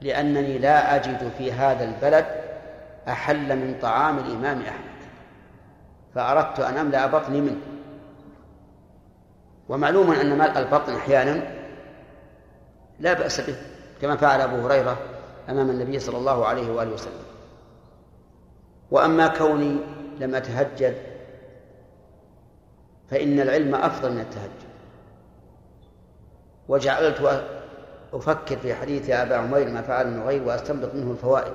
[0.00, 2.26] لأنني لا أجد في هذا البلد
[3.08, 5.00] أحل من طعام الإمام أحمد
[6.14, 7.60] فأردت أن أملأ بطني منه.
[9.68, 11.42] ومعلوم أن ملء البطن أحيانا
[13.00, 13.56] لا بأس به
[14.02, 14.98] كما فعل أبو هريرة
[15.48, 17.29] أمام النبي صلى الله عليه وآله وسلم.
[18.90, 19.76] وأما كوني
[20.20, 20.96] لم أتهجد
[23.10, 24.70] فإن العلم أفضل من التهجد.
[26.68, 27.44] وجعلت
[28.12, 31.54] أفكر في حديث أبا عمير ما فعل النغير وأستنبط منه الفوائد.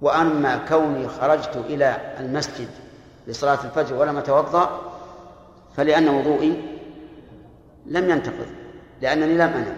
[0.00, 2.68] وأما كوني خرجت إلى المسجد
[3.26, 4.80] لصلاة الفجر ولم أتوضأ
[5.76, 6.78] فلأن وضوئي
[7.86, 8.46] لم ينتقض
[9.02, 9.76] لأنني لم أنم.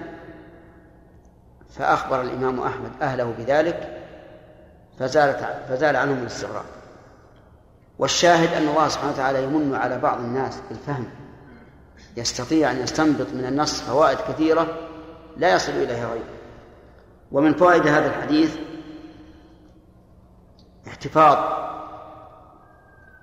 [1.71, 3.96] فأخبر الإمام أحمد أهله بذلك
[4.99, 6.65] فزالت فزال عنهم الاستغراب.
[7.99, 11.07] والشاهد أن الله سبحانه وتعالى يمن على بعض الناس بالفهم
[12.17, 14.67] يستطيع أن يستنبط من النص فوائد كثيرة
[15.37, 16.37] لا يصل إليها غيره.
[17.33, 18.57] ومن فوائد هذا الحديث
[20.89, 21.37] احتفاظ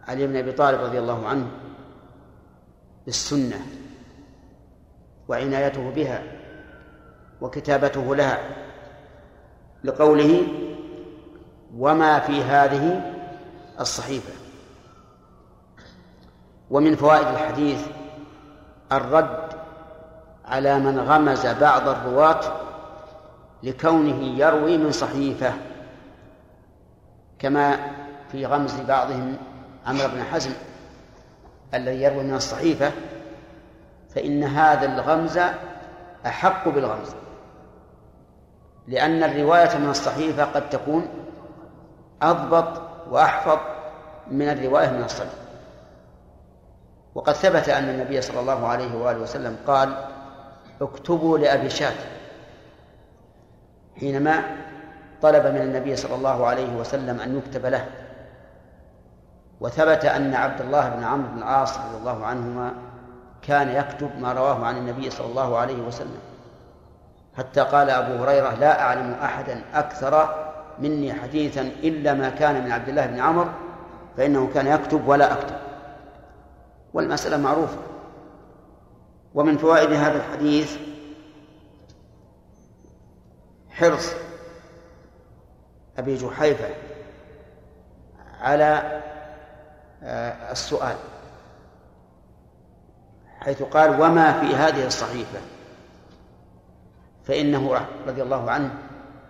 [0.07, 1.47] علي بن أبي طالب رضي الله عنه
[3.05, 3.61] بالسنة
[5.27, 6.23] وعنايته بها
[7.41, 8.39] وكتابته لها
[9.83, 10.47] لقوله
[11.77, 13.13] وما في هذه
[13.79, 14.33] الصحيفة.
[16.69, 17.87] ومن فوائد الحديث
[18.91, 19.53] الرد
[20.45, 22.41] على من غمز بعض الرواة
[23.63, 25.53] لكونه يروي من صحيفة
[27.39, 27.77] كما
[28.31, 29.37] في غمز بعضهم
[29.87, 30.51] عمرو بن حزم
[31.73, 32.91] الذي يروي من الصحيفة
[34.15, 35.39] فإن هذا الغمز
[36.25, 37.09] أحق بالغمز
[38.87, 41.07] لأن الرواية من الصحيفة قد تكون
[42.23, 43.59] أضبط وأحفظ
[44.31, 45.43] من الرواية من الصحيفة
[47.15, 49.95] وقد ثبت أن النبي صلى الله عليه وآله وسلم قال
[50.81, 51.93] اكتبوا لأبي شاة
[53.99, 54.43] حينما
[55.21, 57.85] طلب من النبي صلى الله عليه وسلم أن يكتب له
[59.61, 62.73] وثبت أن عبد الله بن عمرو بن العاص رضي الله عنهما
[63.41, 66.19] كان يكتب ما رواه عن النبي صلى الله عليه وسلم
[67.37, 70.42] حتى قال أبو هريرة لا أعلم أحدا أكثر
[70.79, 73.49] مني حديثا إلا ما كان من عبد الله بن عمرو
[74.17, 75.55] فإنه كان يكتب ولا أكتب.
[76.93, 77.77] والمسألة معروفة.
[79.33, 80.77] ومن فوائد هذا الحديث
[83.69, 84.13] حرص
[85.97, 86.69] أبي جحيفة
[88.41, 89.01] على
[90.03, 90.95] آه، السؤال
[93.39, 95.39] حيث قال وما في هذه الصحيفة؟
[97.25, 98.71] فإنه رضي الله عنه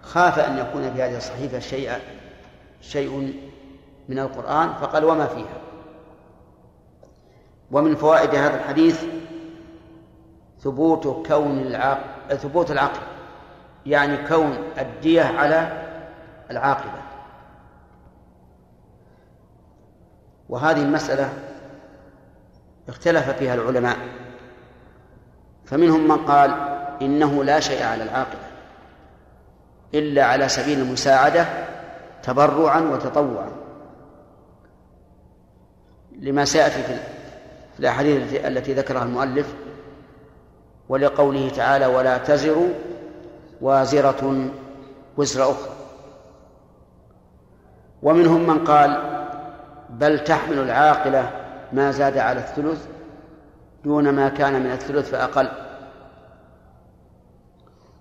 [0.04, 1.92] خاف أن يكون في هذه الصحيفة شيء
[2.82, 3.34] شيء
[4.10, 5.62] من القرآن فقال وما فيها؟
[7.72, 9.04] ومن فوائد هذا الحديث
[10.60, 13.02] ثبوت كون العقل ثبوت العقل
[13.86, 15.84] يعني كون الدية على
[16.52, 17.02] العاقبة.
[20.50, 21.34] وهذه المسألة
[22.90, 23.98] اختلف فيها العلماء.
[25.66, 26.52] فمنهم من قال
[27.02, 28.43] إنه لا شيء على العاقبة
[29.96, 31.46] إلا على سبيل المساعدة
[32.24, 33.52] تبرعا وتطوعا.
[36.20, 39.54] لما سيأتي في الأحاديث التي ذكرها المؤلف
[40.90, 42.68] ولقوله تعالى ولا تزر
[43.62, 44.50] وازرة
[45.18, 45.74] وزر أخرى.
[48.04, 49.20] ومنهم من قال
[49.90, 51.32] بل تحمل العاقلة
[51.74, 52.88] ما زاد على الثلث
[53.84, 55.52] دون ما كان من الثلث فأقل.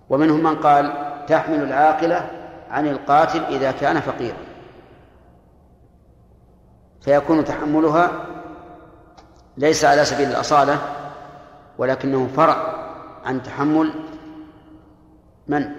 [0.09, 2.29] ومنهم من قال تحمل العاقلة
[2.71, 4.37] عن القاتل إذا كان فقيرا.
[7.01, 8.25] فيكون تحملها
[9.57, 10.79] ليس على سبيل الأصالة
[11.77, 12.75] ولكنه فرع
[13.25, 13.93] عن تحمل
[15.47, 15.69] من؟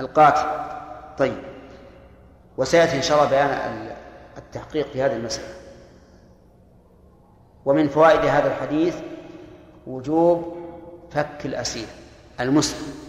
[0.00, 0.46] القاتل.
[1.18, 1.38] طيب.
[2.56, 3.88] وسيأتي إن شاء الله بيان
[4.38, 5.54] التحقيق في هذه المسألة.
[7.64, 8.96] ومن فوائد هذا الحديث
[9.86, 10.56] وجوب
[11.10, 11.86] فك الأسير
[12.40, 13.05] المسلم.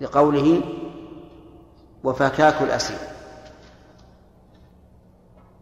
[0.00, 0.60] لقوله
[2.04, 2.98] وفكاك الأسير.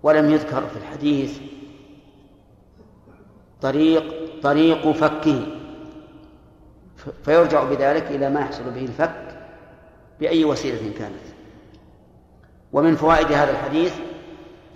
[0.03, 1.39] ولم يذكر في الحديث
[3.61, 5.47] طريق طريق فكه.
[7.25, 9.39] فيرجع بذلك إلى ما يحصل به الفك
[10.21, 11.25] بأي وسيلة كانت.
[12.73, 13.95] ومن فوائد هذا الحديث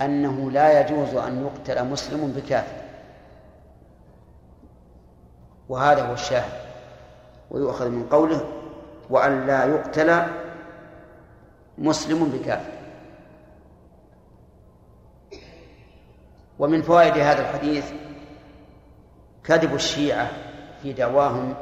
[0.03, 2.83] أنه لا يجوز أن يقتل مسلم بكافر.
[5.69, 6.69] وهذا هو الشاهد.
[7.51, 8.58] ويؤخذ من قوله
[9.11, 10.23] وأن لا يقتل
[11.79, 12.73] مسلم بكافر.
[16.59, 17.93] ومن فوائد هذا الحديث
[19.45, 20.31] كذب الشيعة
[20.83, 21.55] في دعواهم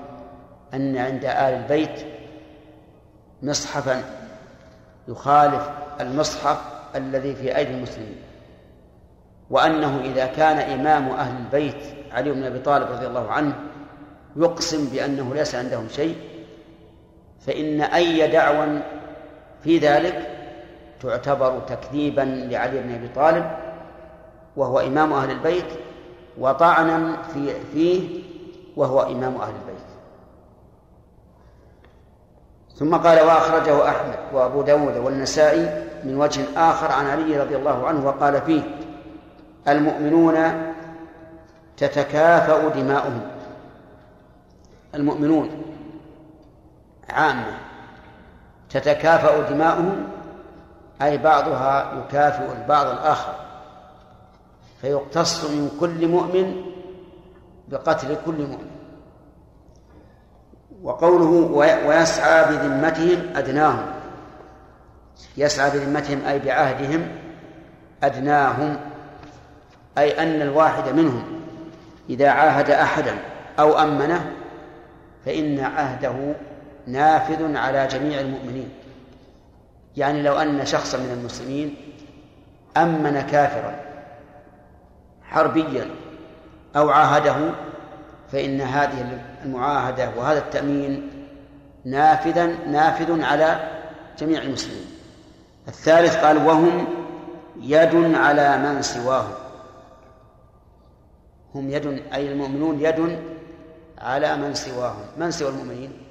[0.74, 2.06] أن عند آل البيت
[3.42, 4.02] مصحفا
[5.08, 5.70] يخالف
[6.00, 6.58] المصحف
[6.96, 8.16] الذي في أيدي المسلمين
[9.50, 11.82] وأنه إذا كان إمام أهل البيت
[12.12, 13.56] علي بن أبي طالب رضي الله عنه
[14.36, 16.16] يقسم بأنه ليس عندهم شيء
[17.40, 18.82] فإن أي دعوى
[19.64, 20.36] في ذلك
[21.00, 23.50] تعتبر تكذيبا لعلي بن أبي طالب
[24.56, 25.66] وهو إمام أهل البيت
[26.38, 28.22] وطعنا في فيه
[28.76, 29.86] وهو إمام أهل البيت.
[32.76, 38.06] ثم قال وأخرجه أحمد وأبو داود والنسائي من وجه آخر عن علي رضي الله عنه
[38.06, 38.62] وقال فيه
[39.68, 40.34] المؤمنون
[41.76, 43.20] تتكافأ دماؤهم.
[44.94, 45.75] المؤمنون
[47.10, 47.58] عامة.
[48.70, 50.08] تتكافأ دماؤهم
[51.02, 53.34] أي بعضها يكافئ البعض الآخر.
[54.80, 56.62] فيقتص من كل مؤمن
[57.68, 58.70] بقتل كل مؤمن.
[60.82, 61.56] وقوله
[61.86, 63.86] ويسعى بذمتهم أدناهم.
[65.36, 67.08] يسعى بذمتهم أي بعهدهم
[68.02, 68.76] أدناهم
[69.98, 71.24] أي أن الواحد منهم
[72.10, 73.14] إذا عاهد أحدا
[73.58, 74.32] أو أمنه
[75.24, 76.34] فإن عهده
[76.86, 78.68] نافذ على جميع المؤمنين.
[79.96, 81.74] يعني لو أن شخصا من المسلمين
[82.76, 83.74] أمن كافرا
[85.22, 85.90] حربيا
[86.76, 87.54] أو عاهده
[88.32, 91.10] فإن هذه المعاهدة وهذا التأمين
[91.84, 93.70] نافذا نافذ على
[94.18, 94.86] جميع المسلمين.
[95.68, 96.86] الثالث قال وهم
[97.60, 99.34] يد على من سواهم.
[101.54, 103.18] هم يد أي المؤمنون يد
[103.98, 105.04] على من سواهم.
[105.16, 106.05] من سوى المؤمنين؟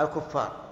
[0.00, 0.65] الكفار.